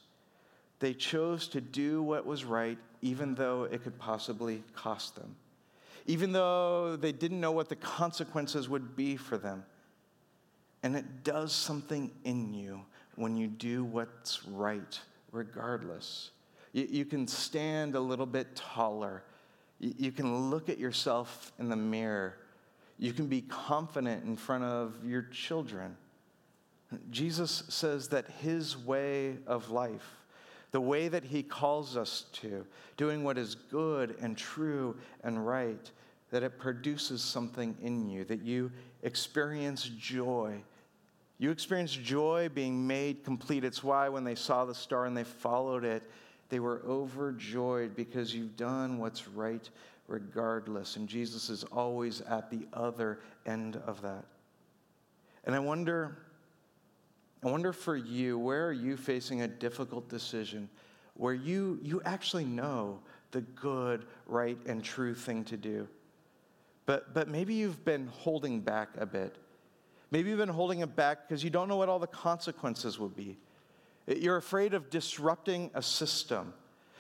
They 0.79 0.93
chose 0.93 1.47
to 1.49 1.61
do 1.61 2.03
what 2.03 2.25
was 2.25 2.43
right, 2.43 2.77
even 3.01 3.35
though 3.35 3.63
it 3.63 3.83
could 3.83 3.97
possibly 3.97 4.63
cost 4.75 5.15
them, 5.15 5.35
even 6.07 6.33
though 6.33 6.97
they 6.97 7.13
didn't 7.13 7.39
know 7.39 7.53
what 7.53 7.69
the 7.69 7.75
consequences 7.77 8.67
would 8.67 8.95
be 8.95 9.15
for 9.15 9.37
them. 9.37 9.63
And 10.83 10.95
it 10.97 11.23
does 11.23 11.53
something 11.53 12.11
in 12.25 12.53
you 12.53 12.81
when 13.15 13.37
you 13.37 13.47
do 13.47 13.85
what's 13.85 14.45
right, 14.45 14.99
regardless. 15.31 16.31
You, 16.73 16.87
you 16.89 17.05
can 17.05 17.27
stand 17.27 17.95
a 17.95 17.99
little 17.99 18.25
bit 18.25 18.55
taller. 18.55 19.23
You, 19.79 19.93
you 19.97 20.11
can 20.11 20.49
look 20.49 20.67
at 20.67 20.77
yourself 20.77 21.53
in 21.59 21.69
the 21.69 21.75
mirror. 21.75 22.37
You 22.99 23.13
can 23.13 23.27
be 23.27 23.41
confident 23.41 24.25
in 24.25 24.35
front 24.35 24.65
of 24.65 24.95
your 25.05 25.23
children. 25.23 25.95
Jesus 27.09 27.63
says 27.69 28.09
that 28.09 28.27
his 28.41 28.77
way 28.77 29.37
of 29.47 29.71
life, 29.71 30.17
the 30.71 30.81
way 30.81 31.07
that 31.07 31.23
he 31.23 31.41
calls 31.41 31.97
us 31.97 32.25
to, 32.33 32.65
doing 32.97 33.23
what 33.23 33.37
is 33.37 33.55
good 33.55 34.15
and 34.21 34.37
true 34.37 34.95
and 35.23 35.45
right, 35.45 35.91
that 36.29 36.43
it 36.43 36.57
produces 36.57 37.21
something 37.21 37.75
in 37.81 38.09
you, 38.09 38.23
that 38.25 38.41
you 38.41 38.71
experience 39.03 39.83
joy. 39.99 40.61
You 41.37 41.51
experience 41.51 41.91
joy 41.91 42.49
being 42.53 42.87
made 42.87 43.23
complete. 43.23 43.63
It's 43.63 43.83
why 43.83 44.09
when 44.09 44.23
they 44.23 44.35
saw 44.35 44.65
the 44.65 44.75
star 44.75 45.05
and 45.05 45.15
they 45.15 45.23
followed 45.23 45.83
it, 45.83 46.03
they 46.53 46.59
were 46.59 46.83
overjoyed 46.87 47.95
because 47.95 48.35
you've 48.35 48.55
done 48.55 48.99
what's 48.99 49.27
right 49.27 49.67
regardless. 50.07 50.97
And 50.97 51.09
Jesus 51.09 51.49
is 51.49 51.63
always 51.63 52.21
at 52.21 52.51
the 52.51 52.67
other 52.73 53.21
end 53.47 53.77
of 53.87 54.03
that. 54.03 54.23
And 55.45 55.55
I 55.55 55.59
wonder, 55.59 56.15
I 57.43 57.49
wonder 57.49 57.73
for 57.73 57.97
you, 57.97 58.37
where 58.37 58.67
are 58.67 58.71
you 58.71 58.97
facing 58.97 59.41
a 59.41 59.47
difficult 59.47 60.07
decision 60.09 60.69
where 61.15 61.33
you, 61.33 61.79
you 61.81 62.03
actually 62.05 62.45
know 62.45 62.99
the 63.31 63.41
good, 63.41 64.05
right, 64.27 64.59
and 64.67 64.83
true 64.83 65.15
thing 65.15 65.43
to 65.45 65.57
do? 65.57 65.87
But, 66.85 67.15
but 67.15 67.29
maybe 67.29 67.55
you've 67.55 67.83
been 67.83 68.05
holding 68.05 68.59
back 68.59 68.89
a 68.99 69.07
bit. 69.07 69.37
Maybe 70.11 70.29
you've 70.29 70.37
been 70.37 70.49
holding 70.49 70.81
it 70.81 70.95
back 70.95 71.27
because 71.27 71.43
you 71.43 71.49
don't 71.49 71.67
know 71.67 71.77
what 71.77 71.89
all 71.89 71.97
the 71.97 72.05
consequences 72.05 72.99
will 72.99 73.09
be. 73.09 73.39
You're 74.07 74.37
afraid 74.37 74.73
of 74.73 74.89
disrupting 74.89 75.71
a 75.73 75.81
system. 75.81 76.53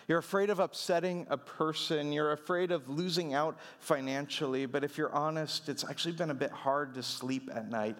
You're 0.07 0.19
afraid 0.19 0.49
of 0.49 0.59
upsetting 0.59 1.27
a 1.29 1.37
person. 1.37 2.11
You're 2.11 2.33
afraid 2.33 2.71
of 2.71 2.89
losing 2.89 3.33
out 3.33 3.57
financially. 3.79 4.65
But 4.65 4.83
if 4.83 4.97
you're 4.97 5.13
honest, 5.13 5.69
it's 5.69 5.83
actually 5.83 6.13
been 6.13 6.29
a 6.29 6.35
bit 6.35 6.51
hard 6.51 6.93
to 6.95 7.03
sleep 7.03 7.49
at 7.53 7.69
night 7.69 7.97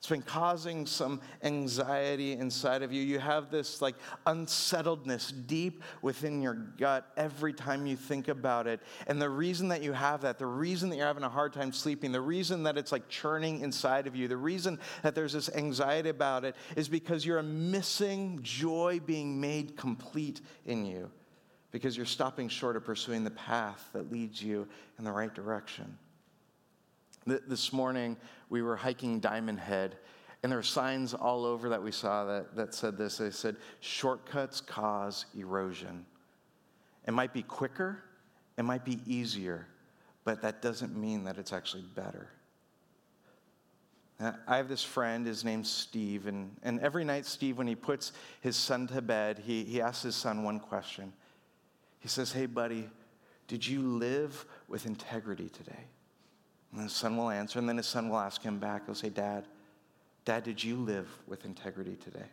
it's 0.00 0.08
been 0.08 0.22
causing 0.22 0.86
some 0.86 1.20
anxiety 1.42 2.32
inside 2.32 2.82
of 2.82 2.90
you. 2.90 3.02
You 3.02 3.18
have 3.18 3.50
this 3.50 3.82
like 3.82 3.96
unsettledness 4.24 5.30
deep 5.46 5.82
within 6.00 6.40
your 6.40 6.54
gut 6.54 7.06
every 7.18 7.52
time 7.52 7.86
you 7.86 7.96
think 7.96 8.28
about 8.28 8.66
it. 8.66 8.80
And 9.08 9.20
the 9.20 9.28
reason 9.28 9.68
that 9.68 9.82
you 9.82 9.92
have 9.92 10.22
that, 10.22 10.38
the 10.38 10.46
reason 10.46 10.88
that 10.88 10.96
you're 10.96 11.06
having 11.06 11.22
a 11.22 11.28
hard 11.28 11.52
time 11.52 11.70
sleeping, 11.70 12.12
the 12.12 12.20
reason 12.22 12.62
that 12.62 12.78
it's 12.78 12.92
like 12.92 13.10
churning 13.10 13.60
inside 13.60 14.06
of 14.06 14.16
you, 14.16 14.26
the 14.26 14.38
reason 14.38 14.78
that 15.02 15.14
there's 15.14 15.34
this 15.34 15.50
anxiety 15.54 16.08
about 16.08 16.46
it 16.46 16.56
is 16.76 16.88
because 16.88 17.26
you're 17.26 17.42
missing 17.42 18.38
joy 18.42 19.02
being 19.04 19.38
made 19.38 19.76
complete 19.76 20.40
in 20.64 20.86
you 20.86 21.10
because 21.72 21.94
you're 21.94 22.06
stopping 22.06 22.48
short 22.48 22.74
of 22.74 22.86
pursuing 22.86 23.22
the 23.22 23.30
path 23.32 23.90
that 23.92 24.10
leads 24.10 24.42
you 24.42 24.66
in 24.98 25.04
the 25.04 25.12
right 25.12 25.34
direction. 25.34 25.98
This 27.26 27.72
morning, 27.72 28.16
we 28.48 28.62
were 28.62 28.76
hiking 28.76 29.20
Diamond 29.20 29.60
Head, 29.60 29.96
and 30.42 30.50
there 30.50 30.58
were 30.58 30.62
signs 30.62 31.12
all 31.12 31.44
over 31.44 31.68
that 31.68 31.82
we 31.82 31.92
saw 31.92 32.24
that, 32.24 32.56
that 32.56 32.74
said 32.74 32.96
this. 32.96 33.18
They 33.18 33.30
said, 33.30 33.56
shortcuts 33.80 34.60
cause 34.60 35.26
erosion. 35.36 36.06
It 37.06 37.12
might 37.12 37.34
be 37.34 37.42
quicker, 37.42 38.02
it 38.56 38.62
might 38.62 38.84
be 38.84 39.00
easier, 39.06 39.66
but 40.24 40.40
that 40.42 40.62
doesn't 40.62 40.96
mean 40.96 41.24
that 41.24 41.36
it's 41.36 41.52
actually 41.52 41.84
better. 41.94 42.28
I 44.46 44.58
have 44.58 44.68
this 44.68 44.84
friend, 44.84 45.26
his 45.26 45.44
name's 45.44 45.70
Steve, 45.70 46.26
and, 46.26 46.54
and 46.62 46.78
every 46.80 47.04
night, 47.04 47.24
Steve, 47.24 47.56
when 47.56 47.66
he 47.66 47.74
puts 47.74 48.12
his 48.42 48.54
son 48.54 48.86
to 48.88 49.00
bed, 49.00 49.42
he, 49.46 49.64
he 49.64 49.80
asks 49.80 50.02
his 50.02 50.14
son 50.14 50.42
one 50.42 50.60
question. 50.60 51.12
He 52.00 52.08
says, 52.08 52.32
Hey, 52.32 52.44
buddy, 52.44 52.88
did 53.48 53.66
you 53.66 53.80
live 53.80 54.44
with 54.68 54.84
integrity 54.84 55.48
today? 55.48 55.86
And 56.72 56.82
his 56.82 56.92
son 56.92 57.16
will 57.16 57.30
answer, 57.30 57.58
and 57.58 57.68
then 57.68 57.76
his 57.76 57.86
son 57.86 58.08
will 58.08 58.18
ask 58.18 58.42
him 58.42 58.58
back. 58.58 58.86
He'll 58.86 58.94
say, 58.94 59.08
Dad, 59.08 59.44
Dad, 60.24 60.44
did 60.44 60.62
you 60.62 60.76
live 60.76 61.08
with 61.26 61.44
integrity 61.44 61.96
today? 61.96 62.26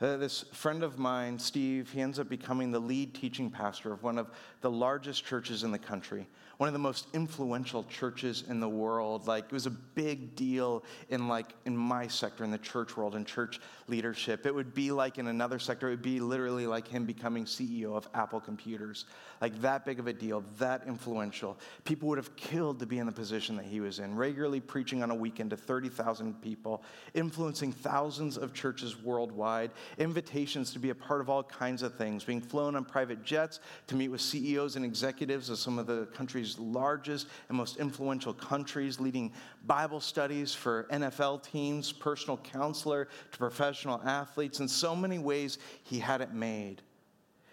Uh, 0.00 0.16
this 0.16 0.42
friend 0.52 0.82
of 0.82 0.98
mine, 0.98 1.38
Steve, 1.38 1.92
he 1.92 2.00
ends 2.00 2.18
up 2.18 2.28
becoming 2.28 2.72
the 2.72 2.80
lead 2.80 3.14
teaching 3.14 3.48
pastor 3.48 3.92
of 3.92 4.02
one 4.02 4.18
of 4.18 4.30
the 4.60 4.70
largest 4.70 5.24
churches 5.24 5.62
in 5.62 5.70
the 5.70 5.78
country 5.78 6.26
one 6.58 6.68
of 6.68 6.72
the 6.72 6.78
most 6.78 7.06
influential 7.12 7.84
churches 7.84 8.44
in 8.48 8.60
the 8.60 8.68
world. 8.68 9.26
Like 9.26 9.44
it 9.44 9.52
was 9.52 9.66
a 9.66 9.70
big 9.70 10.36
deal 10.36 10.84
in 11.08 11.28
like 11.28 11.54
in 11.64 11.76
my 11.76 12.06
sector, 12.06 12.44
in 12.44 12.50
the 12.50 12.58
church 12.58 12.96
world, 12.96 13.14
in 13.14 13.24
church 13.24 13.60
leadership. 13.88 14.46
It 14.46 14.54
would 14.54 14.74
be 14.74 14.90
like 14.90 15.18
in 15.18 15.28
another 15.28 15.58
sector, 15.58 15.88
it 15.88 15.92
would 15.92 16.02
be 16.02 16.20
literally 16.20 16.66
like 16.66 16.88
him 16.88 17.04
becoming 17.04 17.44
CEO 17.44 17.94
of 17.96 18.08
Apple 18.14 18.40
Computers. 18.40 19.06
Like 19.40 19.60
that 19.62 19.84
big 19.84 19.98
of 19.98 20.06
a 20.06 20.12
deal, 20.12 20.44
that 20.58 20.82
influential. 20.86 21.58
People 21.84 22.08
would 22.08 22.18
have 22.18 22.34
killed 22.36 22.78
to 22.80 22.86
be 22.86 22.98
in 22.98 23.06
the 23.06 23.12
position 23.12 23.56
that 23.56 23.64
he 23.64 23.80
was 23.80 23.98
in, 23.98 24.14
regularly 24.14 24.60
preaching 24.60 25.02
on 25.02 25.10
a 25.10 25.14
weekend 25.14 25.50
to 25.50 25.56
30,000 25.56 26.40
people, 26.40 26.82
influencing 27.14 27.72
thousands 27.72 28.38
of 28.38 28.54
churches 28.54 29.02
worldwide, 29.02 29.70
invitations 29.98 30.72
to 30.72 30.78
be 30.78 30.90
a 30.90 30.94
part 30.94 31.20
of 31.20 31.28
all 31.28 31.42
kinds 31.42 31.82
of 31.82 31.94
things, 31.94 32.24
being 32.24 32.40
flown 32.40 32.76
on 32.76 32.84
private 32.84 33.24
jets 33.24 33.60
to 33.88 33.96
meet 33.96 34.08
with 34.08 34.20
CEOs 34.20 34.76
and 34.76 34.84
executives 34.84 35.50
of 35.50 35.58
some 35.58 35.78
of 35.78 35.86
the 35.86 36.06
country's 36.14 36.41
largest 36.58 37.28
and 37.48 37.56
most 37.56 37.76
influential 37.76 38.34
countries, 38.34 39.00
leading 39.00 39.32
Bible 39.66 40.00
studies 40.00 40.54
for 40.54 40.86
NFL 40.90 41.42
teams, 41.42 41.92
personal 41.92 42.36
counselor 42.38 43.08
to 43.32 43.38
professional 43.38 44.00
athletes. 44.04 44.60
In 44.60 44.68
so 44.68 44.94
many 44.94 45.18
ways, 45.18 45.58
he 45.84 45.98
had 45.98 46.20
it 46.20 46.32
made. 46.32 46.82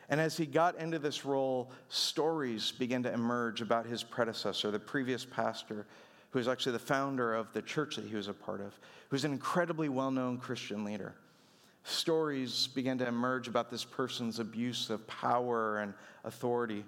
And 0.10 0.20
as 0.20 0.36
he 0.36 0.46
got 0.46 0.76
into 0.78 0.98
this 0.98 1.24
role, 1.24 1.72
stories 1.90 2.72
began 2.72 3.04
to 3.04 3.14
emerge 3.14 3.62
about 3.62 3.86
his 3.86 4.04
predecessor, 4.04 4.72
the 4.72 4.80
previous 4.80 5.24
pastor, 5.24 5.86
who 6.32 6.40
was 6.40 6.48
actually 6.48 6.72
the 6.74 6.80
founder 6.80 7.36
of 7.36 7.52
the 7.54 7.62
church 7.62 7.96
that 7.96 8.06
he 8.06 8.16
was 8.16 8.28
a 8.28 8.34
part 8.34 8.62
of, 8.62 8.74
who 9.10 9.16
was 9.16 9.24
an 9.24 9.32
incredibly 9.32 9.90
well 9.90 10.12
known 10.12 10.38
Christian 10.38 10.84
leader. 10.84 11.14
Stories 11.84 12.68
began 12.68 12.98
to 12.98 13.08
emerge 13.08 13.48
about 13.48 13.70
this 13.70 13.86
person's 13.86 14.40
abuse 14.40 14.90
of 14.90 15.06
power 15.08 15.80
and 15.80 15.94
authority 16.24 16.84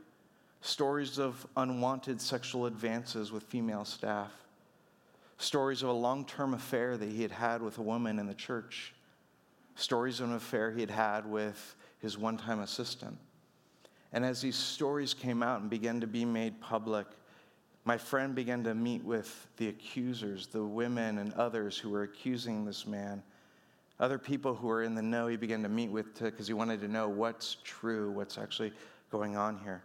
stories 0.62 1.18
of 1.18 1.46
unwanted 1.58 2.22
sexual 2.22 2.68
advances 2.68 3.32
with 3.32 3.44
female 3.44 3.84
staff, 3.84 4.32
stories 5.38 5.82
of 5.84 5.90
a 5.90 5.94
long 5.94 6.24
term 6.24 6.54
affair 6.54 6.98
that 6.98 7.10
he 7.10 7.24
had 7.24 7.32
had 7.32 7.62
with 7.62 7.78
a 7.80 7.82
woman 7.82 8.20
in 8.20 8.28
the 8.28 8.34
church, 8.34 8.94
stories 9.76 10.20
of 10.20 10.30
an 10.30 10.36
affair 10.36 10.72
he 10.72 10.82
had 10.82 10.92
had 10.92 11.26
with 11.26 11.76
his 12.00 12.18
one 12.18 12.38
time 12.38 12.60
assistant. 12.60 13.18
And 14.14 14.24
as 14.24 14.42
these 14.42 14.56
stories 14.56 15.14
came 15.14 15.42
out 15.42 15.62
and 15.62 15.70
began 15.70 16.00
to 16.02 16.08
be 16.08 16.26
made 16.26 16.60
public, 16.62 17.08
my 17.84 17.98
friend 17.98 18.36
began 18.36 18.64
to 18.66 18.76
meet 18.76 19.04
with 19.04 19.48
the 19.58 19.70
accusers, 19.70 20.48
the 20.48 20.64
women 20.64 21.18
and 21.18 21.34
others 21.34 21.78
who 21.78 21.90
were 21.90 22.04
accusing 22.04 22.66
this 22.66 22.86
man. 22.86 23.24
Other 24.00 24.20
people 24.20 24.54
who 24.54 24.68
were 24.68 24.84
in 24.84 24.94
the 24.94 25.02
know, 25.02 25.28
he 25.28 25.38
began 25.38 25.64
to 25.64 25.70
meet 25.70 25.90
with 25.90 26.20
because 26.20 26.48
he 26.48 26.54
wanted 26.54 26.82
to 26.82 26.88
know 26.88 27.08
what's 27.08 27.58
true, 27.64 28.12
what's 28.12 28.38
actually 28.38 28.74
going 29.10 29.36
on 29.36 29.60
here. 29.64 29.82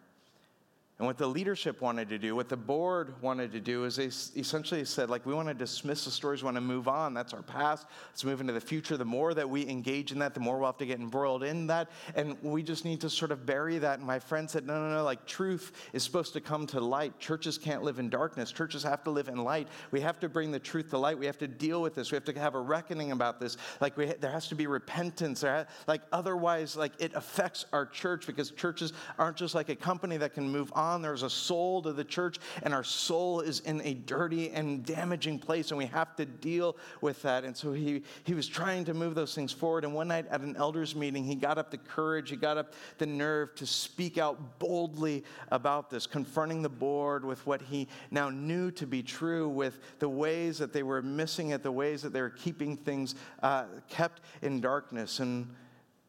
And 0.99 1.07
what 1.07 1.19
the 1.19 1.27
leadership 1.27 1.83
wanted 1.83 2.09
to 2.09 2.19
do, 2.19 2.35
what 2.35 2.49
the 2.49 2.57
board 2.57 3.21
wanted 3.21 3.53
to 3.53 3.61
do, 3.61 3.85
is 3.85 3.97
they 3.97 4.07
essentially 4.07 4.83
said, 4.87 5.11
like, 5.11 5.27
we 5.27 5.35
want 5.35 5.47
to 5.47 5.53
dismiss 5.53 6.07
the 6.07 6.11
stories, 6.11 6.43
we 6.43 6.47
want 6.47 6.55
to 6.57 6.63
move 6.63 6.89
on. 6.89 7.13
That's 7.13 7.35
our 7.35 7.43
past. 7.43 7.87
Let's 8.09 8.25
move 8.25 8.41
into 8.41 8.55
the 8.55 8.63
future. 8.63 8.97
The 8.97 9.05
more 9.05 9.35
that 9.35 9.51
we 9.51 9.69
engage 9.69 10.11
in 10.11 10.19
that, 10.21 10.33
the 10.33 10.41
more 10.41 10.57
we'll 10.57 10.69
have 10.69 10.79
to 10.79 10.87
get 10.87 10.99
embroiled 10.99 11.43
in 11.43 11.67
that. 11.67 11.91
And 12.15 12.39
we 12.43 12.63
just 12.63 12.87
need 12.87 13.03
to 13.03 13.11
sort 13.11 13.31
of 13.31 13.45
bury 13.45 13.77
that. 13.77 13.99
And 13.99 14.07
my 14.07 14.19
friend 14.19 14.49
said, 14.49 14.67
no, 14.67 14.81
no, 14.81 14.89
no, 14.89 15.05
like, 15.05 15.27
truth 15.27 15.91
is 15.93 16.03
supposed 16.03 16.33
to 16.33 16.41
come 16.41 16.67
to 16.69 16.81
light. 16.81 17.19
Churches 17.19 17.59
can't 17.59 17.83
live 17.83 17.99
in 17.99 18.09
darkness. 18.09 18.51
Churches 18.51 18.83
have 18.83 19.05
to 19.05 19.11
live 19.11 19.29
in 19.29 19.37
light. 19.37 19.69
We 19.91 20.01
have 20.01 20.19
to 20.21 20.31
bring 20.31 20.51
the 20.51 20.59
truth 20.59 20.89
to 20.91 20.99
light. 20.99 21.19
We 21.19 21.27
have 21.27 21.37
to 21.39 21.49
deal 21.49 21.83
with 21.83 21.95
this. 21.95 22.11
We 22.11 22.17
have 22.17 22.25
to 22.25 22.41
have 22.41 22.55
a 22.55 22.61
reckoning 22.61 23.13
about 23.13 23.39
this. 23.39 23.59
Like, 23.83 23.99
we, 23.99 24.07
there 24.07 24.33
has 24.33 24.49
to 24.49 24.55
be 24.55 24.67
repentance. 24.67 25.43
There, 25.43 25.67
like, 25.87 26.01
otherwise, 26.11 26.75
like, 26.75 26.93
it 26.99 27.13
affects 27.15 27.67
our 27.75 27.85
church 27.85 28.27
because 28.27 28.51
churches 28.51 28.95
aren't 29.19 29.37
just 29.37 29.55
like 29.55 29.69
a 29.69 29.77
company 29.77 30.17
that 30.17 30.33
can 30.33 30.49
move 30.49 30.73
on 30.75 30.86
There's 31.03 31.23
a 31.23 31.31
soul 31.31 31.83
to 31.83 31.93
the 31.93 32.05
church, 32.05 32.39
and 32.63 32.73
our 32.73 32.85
soul 32.85 33.41
is 33.41 33.61
in 33.61 33.81
a 33.83 33.95
dirty 33.95 34.51
and 34.51 34.85
damaging 34.85 35.39
place, 35.39 35.71
and 35.71 35.79
we 35.79 35.87
have 35.87 36.15
to 36.17 36.25
deal 36.25 36.77
with 37.01 37.21
that. 37.23 37.45
And 37.45 37.57
so 37.57 37.73
he, 37.73 38.03
he 38.25 38.35
was 38.35 38.47
trying 38.47 38.85
to 38.85 38.95
move 38.95 39.15
those 39.15 39.35
things 39.35 39.53
forward. 39.53 39.85
And 39.85 39.95
one 39.95 40.09
night 40.09 40.27
at 40.31 40.41
an 40.41 40.57
elders' 40.57 40.95
meeting, 40.95 41.25
he 41.25 41.35
got 41.35 41.59
up 41.59 41.71
the 41.71 41.79
courage, 41.79 42.31
he 42.31 42.37
got 42.37 42.57
up 42.57 42.73
the 42.99 43.07
nerve 43.07 43.55
to 43.57 43.67
speak 43.67 44.19
out 44.19 44.59
boldly 44.59 45.25
about 45.51 45.91
this, 45.91 46.07
confronting 46.07 46.63
the 46.63 46.69
board 46.69 47.25
with 47.25 47.45
what 47.47 47.61
he 47.61 47.89
now 48.11 48.31
knew 48.31 48.71
to 48.73 48.87
be 48.87 49.03
true, 49.03 49.49
with 49.49 49.81
the 49.99 50.09
ways 50.09 50.59
that 50.59 50.73
they 50.73 50.83
were 50.83 51.03
missing 51.03 51.51
it, 51.51 51.63
the 51.63 51.73
ways 51.73 52.03
that 52.03 52.13
they 52.13 52.21
were 52.21 52.31
keeping 52.31 52.77
things 52.77 53.15
uh, 53.43 53.65
kept 53.89 54.23
in 54.43 54.61
darkness. 54.61 55.21
And 55.21 55.49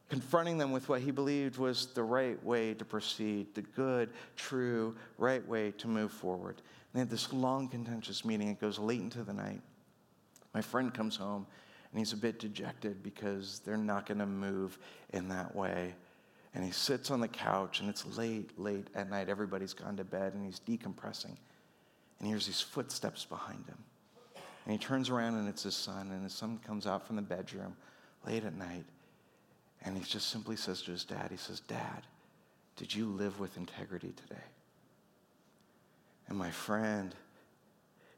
confronting 0.09 0.57
them 0.57 0.71
with 0.71 0.87
what 0.87 1.01
he 1.01 1.11
believed 1.11 1.57
was 1.57 1.87
the 1.87 2.03
right 2.03 2.41
way 2.43 2.73
to 2.73 2.85
proceed, 2.85 3.53
the 3.53 3.61
good, 3.61 4.09
true, 4.35 4.95
right 5.17 5.45
way 5.47 5.71
to 5.71 5.87
move 5.87 6.11
forward. 6.11 6.55
And 6.57 6.93
they 6.93 6.99
had 6.99 7.09
this 7.09 7.33
long, 7.33 7.67
contentious 7.67 8.23
meeting. 8.23 8.47
It 8.47 8.61
goes 8.61 8.79
late 8.79 9.01
into 9.01 9.23
the 9.23 9.33
night. 9.33 9.61
My 10.53 10.61
friend 10.61 10.93
comes 10.93 11.15
home 11.15 11.45
and 11.91 11.99
he's 11.99 12.13
a 12.13 12.17
bit 12.17 12.39
dejected 12.39 13.03
because 13.03 13.59
they're 13.65 13.77
not 13.77 14.05
going 14.05 14.19
to 14.19 14.25
move 14.25 14.79
in 15.13 15.27
that 15.29 15.53
way. 15.55 15.93
And 16.53 16.63
he 16.63 16.71
sits 16.71 17.11
on 17.11 17.19
the 17.19 17.27
couch 17.27 17.81
and 17.81 17.89
it's 17.89 18.05
late, 18.17 18.57
late 18.57 18.87
at 18.95 19.09
night. 19.09 19.29
Everybody's 19.29 19.73
gone 19.73 19.97
to 19.97 20.03
bed 20.03 20.33
and 20.33 20.45
he's 20.45 20.59
decompressing. 20.61 21.35
And 22.19 22.25
he 22.25 22.29
hears 22.29 22.47
these 22.47 22.61
footsteps 22.61 23.25
behind 23.25 23.65
him. 23.67 23.77
And 24.65 24.71
he 24.71 24.77
turns 24.77 25.09
around 25.09 25.35
and 25.35 25.47
it's 25.47 25.63
his 25.63 25.75
son. 25.75 26.11
And 26.11 26.23
his 26.23 26.33
son 26.33 26.59
comes 26.65 26.87
out 26.87 27.05
from 27.05 27.17
the 27.17 27.21
bedroom 27.21 27.75
late 28.25 28.43
at 28.43 28.55
night 28.55 28.85
and 29.83 29.97
he 29.97 30.03
just 30.03 30.29
simply 30.29 30.55
says 30.55 30.81
to 30.83 30.91
his 30.91 31.05
dad, 31.05 31.29
he 31.31 31.37
says, 31.37 31.59
Dad, 31.61 32.03
did 32.75 32.93
you 32.93 33.07
live 33.07 33.39
with 33.39 33.57
integrity 33.57 34.13
today? 34.15 34.43
And 36.27 36.37
my 36.37 36.51
friend, 36.51 37.15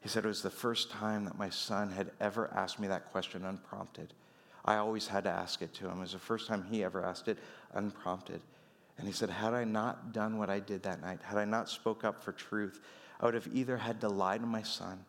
he 0.01 0.09
said 0.09 0.25
it 0.25 0.27
was 0.27 0.41
the 0.41 0.49
first 0.49 0.89
time 0.89 1.25
that 1.25 1.37
my 1.37 1.49
son 1.49 1.91
had 1.91 2.11
ever 2.19 2.49
asked 2.53 2.79
me 2.79 2.87
that 2.87 3.11
question 3.11 3.45
unprompted. 3.45 4.13
I 4.65 4.77
always 4.77 5.07
had 5.07 5.23
to 5.25 5.29
ask 5.29 5.61
it 5.61 5.73
to 5.75 5.87
him. 5.87 5.97
It 5.97 6.01
was 6.01 6.13
the 6.13 6.19
first 6.19 6.47
time 6.47 6.65
he 6.69 6.83
ever 6.83 7.03
asked 7.03 7.27
it 7.27 7.37
unprompted. 7.73 8.41
And 8.97 9.07
he 9.07 9.13
said, 9.13 9.29
Had 9.29 9.53
I 9.53 9.63
not 9.63 10.11
done 10.11 10.37
what 10.37 10.49
I 10.49 10.59
did 10.59 10.83
that 10.83 11.01
night, 11.01 11.19
had 11.23 11.37
I 11.37 11.45
not 11.45 11.69
spoke 11.69 12.03
up 12.03 12.23
for 12.23 12.31
truth, 12.31 12.81
I 13.19 13.25
would 13.25 13.33
have 13.33 13.47
either 13.53 13.77
had 13.77 14.01
to 14.01 14.09
lie 14.09 14.37
to 14.37 14.45
my 14.45 14.63
son 14.63 15.05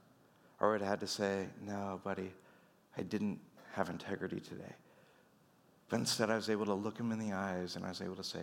or 0.60 0.68
I 0.68 0.72
would 0.72 0.80
have 0.80 0.90
had 0.90 1.00
to 1.00 1.06
say, 1.06 1.46
No, 1.66 2.00
buddy, 2.04 2.32
I 2.96 3.02
didn't 3.02 3.40
have 3.72 3.88
integrity 3.90 4.40
today. 4.40 4.74
But 5.90 5.98
instead, 5.98 6.30
I 6.30 6.36
was 6.36 6.48
able 6.48 6.66
to 6.66 6.74
look 6.74 6.96
him 6.96 7.12
in 7.12 7.18
the 7.18 7.32
eyes 7.32 7.76
and 7.76 7.84
I 7.84 7.88
was 7.88 8.00
able 8.00 8.16
to 8.16 8.24
say, 8.24 8.40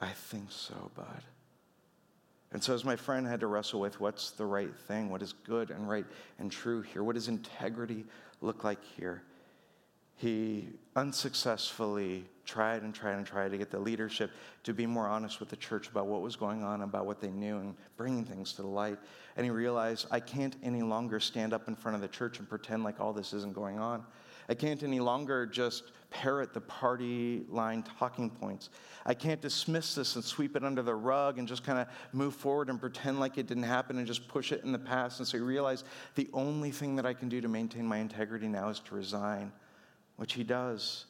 I 0.00 0.10
think 0.10 0.52
so, 0.52 0.90
bud. 0.94 1.22
And 2.52 2.62
so, 2.62 2.74
as 2.74 2.84
my 2.84 2.96
friend 2.96 3.26
had 3.26 3.40
to 3.40 3.48
wrestle 3.48 3.80
with 3.80 3.98
what's 3.98 4.30
the 4.30 4.44
right 4.44 4.74
thing, 4.86 5.10
what 5.10 5.22
is 5.22 5.32
good 5.32 5.70
and 5.70 5.88
right 5.88 6.06
and 6.38 6.52
true 6.52 6.82
here, 6.82 7.02
what 7.02 7.16
does 7.16 7.28
integrity 7.28 8.04
look 8.40 8.62
like 8.62 8.78
here, 8.96 9.22
he 10.16 10.68
unsuccessfully 10.94 12.24
tried 12.44 12.82
and 12.82 12.94
tried 12.94 13.16
and 13.16 13.26
tried 13.26 13.50
to 13.50 13.58
get 13.58 13.70
the 13.70 13.78
leadership 13.78 14.30
to 14.62 14.72
be 14.72 14.86
more 14.86 15.06
honest 15.06 15.40
with 15.40 15.48
the 15.48 15.56
church 15.56 15.88
about 15.88 16.06
what 16.06 16.22
was 16.22 16.36
going 16.36 16.62
on, 16.62 16.82
about 16.82 17.04
what 17.04 17.20
they 17.20 17.28
knew, 17.28 17.58
and 17.58 17.74
bringing 17.96 18.24
things 18.24 18.52
to 18.54 18.62
the 18.62 18.68
light. 18.68 18.98
And 19.36 19.44
he 19.44 19.50
realized, 19.50 20.06
I 20.10 20.20
can't 20.20 20.56
any 20.62 20.82
longer 20.82 21.20
stand 21.20 21.52
up 21.52 21.68
in 21.68 21.74
front 21.74 21.96
of 21.96 22.00
the 22.00 22.08
church 22.08 22.38
and 22.38 22.48
pretend 22.48 22.84
like 22.84 23.00
all 23.00 23.12
this 23.12 23.32
isn't 23.32 23.54
going 23.54 23.78
on. 23.78 24.04
I 24.48 24.54
can't 24.54 24.82
any 24.82 25.00
longer 25.00 25.46
just 25.46 25.92
parrot 26.10 26.54
the 26.54 26.60
party 26.60 27.44
line 27.48 27.82
talking 27.98 28.30
points. 28.30 28.70
I 29.04 29.14
can't 29.14 29.40
dismiss 29.40 29.94
this 29.94 30.14
and 30.14 30.24
sweep 30.24 30.56
it 30.56 30.64
under 30.64 30.82
the 30.82 30.94
rug 30.94 31.38
and 31.38 31.48
just 31.48 31.64
kind 31.64 31.78
of 31.78 31.88
move 32.12 32.34
forward 32.34 32.70
and 32.70 32.80
pretend 32.80 33.20
like 33.20 33.38
it 33.38 33.46
didn't 33.46 33.64
happen 33.64 33.98
and 33.98 34.06
just 34.06 34.26
push 34.28 34.52
it 34.52 34.62
in 34.64 34.72
the 34.72 34.78
past. 34.78 35.18
And 35.18 35.28
so 35.28 35.36
you 35.36 35.44
realize 35.44 35.84
the 36.14 36.28
only 36.32 36.70
thing 36.70 36.96
that 36.96 37.06
I 37.06 37.12
can 37.12 37.28
do 37.28 37.40
to 37.40 37.48
maintain 37.48 37.86
my 37.86 37.98
integrity 37.98 38.48
now 38.48 38.68
is 38.68 38.80
to 38.80 38.94
resign, 38.94 39.52
which 40.16 40.34
he 40.34 40.44
does. 40.44 41.06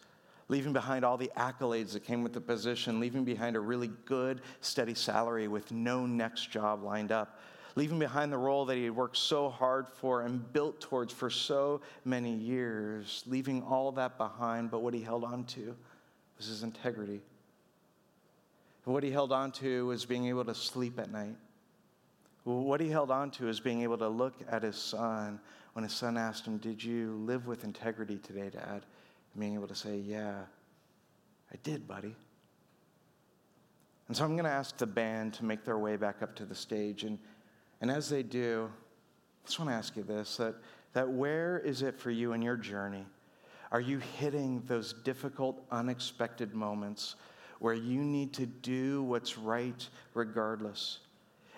Leaving 0.48 0.72
behind 0.72 1.04
all 1.04 1.16
the 1.16 1.30
accolades 1.36 1.92
that 1.92 2.04
came 2.04 2.22
with 2.22 2.32
the 2.32 2.40
position, 2.40 3.00
leaving 3.00 3.24
behind 3.24 3.56
a 3.56 3.60
really 3.60 3.90
good, 4.04 4.40
steady 4.60 4.94
salary 4.94 5.48
with 5.48 5.72
no 5.72 6.06
next 6.06 6.50
job 6.50 6.84
lined 6.84 7.10
up 7.10 7.40
leaving 7.76 7.98
behind 7.98 8.32
the 8.32 8.38
role 8.38 8.64
that 8.64 8.76
he 8.76 8.84
had 8.84 8.96
worked 8.96 9.18
so 9.18 9.50
hard 9.50 9.86
for 9.86 10.22
and 10.22 10.52
built 10.52 10.80
towards 10.80 11.12
for 11.12 11.28
so 11.30 11.80
many 12.04 12.34
years, 12.34 13.22
leaving 13.26 13.62
all 13.62 13.92
that 13.92 14.16
behind, 14.16 14.70
but 14.70 14.82
what 14.82 14.94
he 14.94 15.02
held 15.02 15.22
on 15.22 15.44
to 15.44 15.76
was 16.38 16.46
his 16.46 16.62
integrity. 16.62 17.20
what 18.84 19.02
he 19.02 19.10
held 19.10 19.32
on 19.32 19.50
to 19.50 19.86
was 19.86 20.04
being 20.04 20.26
able 20.26 20.44
to 20.44 20.54
sleep 20.54 20.98
at 20.98 21.10
night. 21.10 21.36
What 22.44 22.80
he 22.80 22.88
held 22.88 23.10
on 23.10 23.32
to 23.32 23.48
is 23.48 23.58
being 23.58 23.82
able 23.82 23.98
to 23.98 24.08
look 24.08 24.34
at 24.48 24.62
his 24.62 24.76
son 24.76 25.40
when 25.72 25.82
his 25.82 25.92
son 25.92 26.16
asked 26.16 26.46
him, 26.46 26.58
Did 26.58 26.82
you 26.82 27.20
live 27.26 27.48
with 27.48 27.64
integrity 27.64 28.18
today, 28.18 28.48
Dad? 28.50 28.82
And 29.32 29.40
being 29.40 29.54
able 29.54 29.66
to 29.66 29.74
say, 29.74 29.96
Yeah, 29.96 30.42
I 31.52 31.56
did, 31.64 31.88
buddy. 31.88 32.14
And 34.06 34.16
so 34.16 34.24
I'm 34.24 34.36
going 34.36 34.44
to 34.44 34.50
ask 34.50 34.76
the 34.76 34.86
band 34.86 35.34
to 35.34 35.44
make 35.44 35.64
their 35.64 35.78
way 35.78 35.96
back 35.96 36.22
up 36.22 36.36
to 36.36 36.44
the 36.44 36.54
stage. 36.54 37.02
And 37.02 37.18
and 37.80 37.90
as 37.90 38.08
they 38.08 38.22
do, 38.22 38.70
I 38.70 39.46
just 39.46 39.58
want 39.58 39.70
to 39.70 39.74
ask 39.74 39.96
you 39.96 40.02
this 40.02 40.36
that, 40.38 40.54
that 40.92 41.08
where 41.08 41.58
is 41.58 41.82
it 41.82 41.98
for 41.98 42.10
you 42.10 42.32
in 42.32 42.42
your 42.42 42.56
journey? 42.56 43.06
Are 43.72 43.80
you 43.80 43.98
hitting 43.98 44.62
those 44.66 44.92
difficult, 44.92 45.64
unexpected 45.70 46.54
moments 46.54 47.16
where 47.58 47.74
you 47.74 48.00
need 48.00 48.32
to 48.34 48.46
do 48.46 49.02
what's 49.02 49.36
right 49.36 49.88
regardless? 50.14 51.00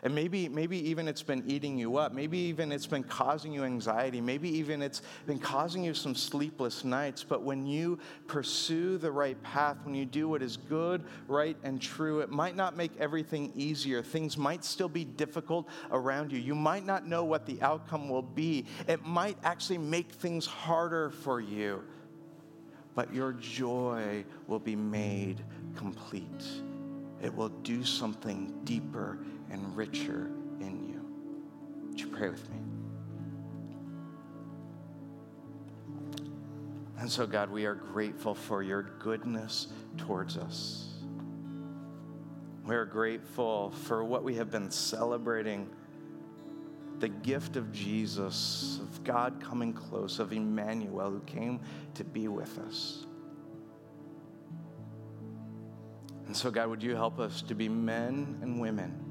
And 0.03 0.15
maybe, 0.15 0.49
maybe 0.49 0.79
even 0.89 1.09
it's 1.09 1.23
been 1.23 1.43
eating 1.47 1.77
you 1.77 1.97
up. 1.97 2.13
Maybe 2.13 2.39
even 2.39 2.71
it's 2.71 2.87
been 2.87 3.03
causing 3.03 3.53
you 3.53 3.65
anxiety. 3.65 4.21
Maybe 4.21 4.49
even 4.49 4.81
it's 4.81 5.03
been 5.27 5.39
causing 5.39 5.83
you 5.83 5.95
some 5.95 6.15
sleepless 6.15 6.85
nights. 6.85 7.25
But 7.25 7.43
when 7.43 7.67
you 7.67 7.99
pursue 8.27 8.99
the 8.99 9.11
right 9.11 9.41
path, 9.43 9.79
when 9.85 9.95
you 9.95 10.05
do 10.05 10.29
what 10.29 10.43
is 10.43 10.57
good, 10.57 11.05
right, 11.27 11.57
and 11.65 11.81
true, 11.81 12.21
it 12.21 12.31
might 12.31 12.55
not 12.55 12.77
make 12.77 12.93
everything 12.99 13.53
easier. 13.57 14.03
Things 14.03 14.37
might 14.37 14.65
still 14.65 14.89
be 14.89 15.05
difficult 15.05 15.69
around 15.91 16.31
you. 16.33 16.39
You 16.39 16.55
might 16.55 16.87
not 16.87 17.07
know 17.07 17.25
what 17.25 17.47
the 17.47 17.61
outcome 17.61 18.09
will 18.09 18.23
be. 18.23 18.67
It 18.87 19.05
might 19.05 19.39
actually 19.43 19.79
make 19.79 20.13
things 20.13 20.47
harder 20.47 21.11
for 21.11 21.41
you. 21.41 21.83
But 22.95 23.13
your 23.15 23.33
joy 23.33 24.25
will 24.47 24.59
be 24.59 24.77
made 24.77 25.43
complete. 25.77 26.45
It 27.23 27.35
will 27.35 27.49
do 27.49 27.85
something 27.85 28.53
deeper 28.65 29.19
and 29.51 29.77
richer 29.77 30.31
in 30.61 30.87
you. 30.89 31.89
Would 31.89 32.01
you 32.01 32.09
pray 32.09 32.29
with 32.29 32.49
me? 32.51 32.59
And 36.99 37.11
so, 37.11 37.27
God, 37.27 37.51
we 37.51 37.65
are 37.65 37.75
grateful 37.75 38.35
for 38.35 38.63
your 38.63 38.83
goodness 38.83 39.69
towards 39.97 40.37
us. 40.37 40.89
We 42.65 42.75
are 42.75 42.85
grateful 42.85 43.71
for 43.71 44.05
what 44.05 44.25
we 44.25 44.35
have 44.35 44.51
been 44.51 44.71
celebrating 44.71 45.71
the 46.99 47.09
gift 47.09 47.57
of 47.57 47.73
Jesus, 47.73 48.81
of 48.83 49.05
God 49.05 49.41
coming 49.41 49.73
close, 49.73 50.19
of 50.19 50.33
Emmanuel 50.33 51.11
who 51.11 51.21
came 51.21 51.61
to 51.95 52.03
be 52.05 52.27
with 52.27 52.59
us. 52.59 53.07
And 56.27 56.37
so, 56.37 56.51
God, 56.51 56.69
would 56.69 56.83
you 56.83 56.95
help 56.95 57.21
us 57.21 57.41
to 57.43 57.55
be 57.55 57.69
men 57.69 58.39
and 58.43 58.61
women 58.61 59.08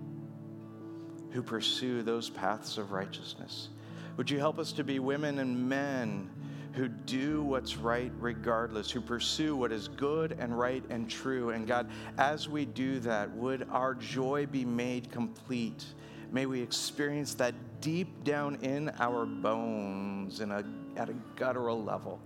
who 1.32 1.42
pursue 1.42 2.04
those 2.04 2.30
paths 2.30 2.78
of 2.78 2.92
righteousness. 2.92 3.70
Would 4.18 4.30
you 4.30 4.40
help 4.40 4.58
us 4.58 4.72
to 4.74 4.84
be 4.84 5.00
women 5.00 5.40
and 5.40 5.70
men 5.70 6.30
who 6.74 6.88
do 6.88 7.44
what's 7.44 7.76
right 7.76 8.12
regardless, 8.20 8.90
who 8.92 9.02
pursue 9.02 9.56
what 9.56 9.72
is 9.72 9.88
good 9.88 10.36
and 10.40 10.58
right 10.58 10.84
and 10.90 11.10
true? 11.10 11.52
And 11.52 11.68
God, 11.68 11.90
as 12.18 12.48
we 12.50 12.66
do 12.66 13.00
that, 13.02 13.32
would 13.32 13.68
our 13.72 13.94
joy 13.94 14.46
be 14.46 14.66
made 14.66 15.12
complete? 15.12 15.86
May 16.32 16.46
we 16.46 16.62
experience 16.62 17.34
that 17.36 17.54
deep 17.82 18.24
down 18.24 18.56
in 18.62 18.90
our 19.00 19.26
bones 19.26 20.40
in 20.40 20.52
a, 20.52 20.64
at 20.96 21.10
a 21.10 21.16
guttural 21.36 21.84
level. 21.84 22.20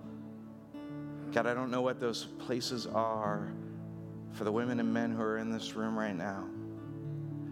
God, 1.32 1.48
I 1.48 1.54
don't 1.54 1.72
know 1.72 1.82
what 1.82 2.00
those 2.00 2.26
places 2.40 2.88
are 2.88 3.54
for 4.34 4.44
the 4.44 4.52
women 4.52 4.80
and 4.80 4.94
men 4.94 5.12
who 5.12 5.22
are 5.22 5.38
in 5.38 5.52
this 5.52 5.76
room 5.76 5.98
right 5.98 6.16
now. 6.16 6.46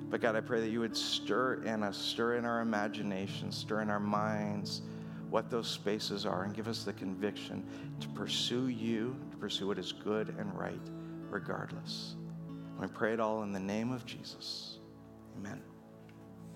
But 0.10 0.22
God, 0.22 0.36
I 0.36 0.42
pray 0.42 0.60
that 0.62 0.70
you 0.70 0.80
would 0.80 0.98
stir 0.98 1.62
in 1.64 1.84
us, 1.84 1.98
stir 1.98 2.38
in 2.38 2.46
our 2.46 2.62
imagination, 2.62 3.52
stir 3.52 3.82
in 3.82 3.90
our 3.90 4.00
minds 4.00 4.82
what 5.30 5.52
those 5.52 5.70
spaces 5.70 6.26
are, 6.26 6.44
and 6.44 6.56
give 6.56 6.68
us 6.68 6.84
the 6.84 6.94
conviction 6.94 7.64
to 8.00 8.08
pursue 8.10 8.68
you, 8.68 9.16
to 9.32 9.38
pursue 9.38 9.68
what 9.68 9.78
is 9.78 9.92
good 9.92 10.30
and 10.40 10.58
right, 10.58 10.82
regardless. 11.30 12.16
We 12.80 12.88
pray 12.88 13.14
it 13.14 13.20
all 13.20 13.44
in 13.44 13.52
the 13.52 13.60
name 13.60 13.92
of 13.92 14.06
Jesus. 14.06 14.80
Amen. 15.38 15.62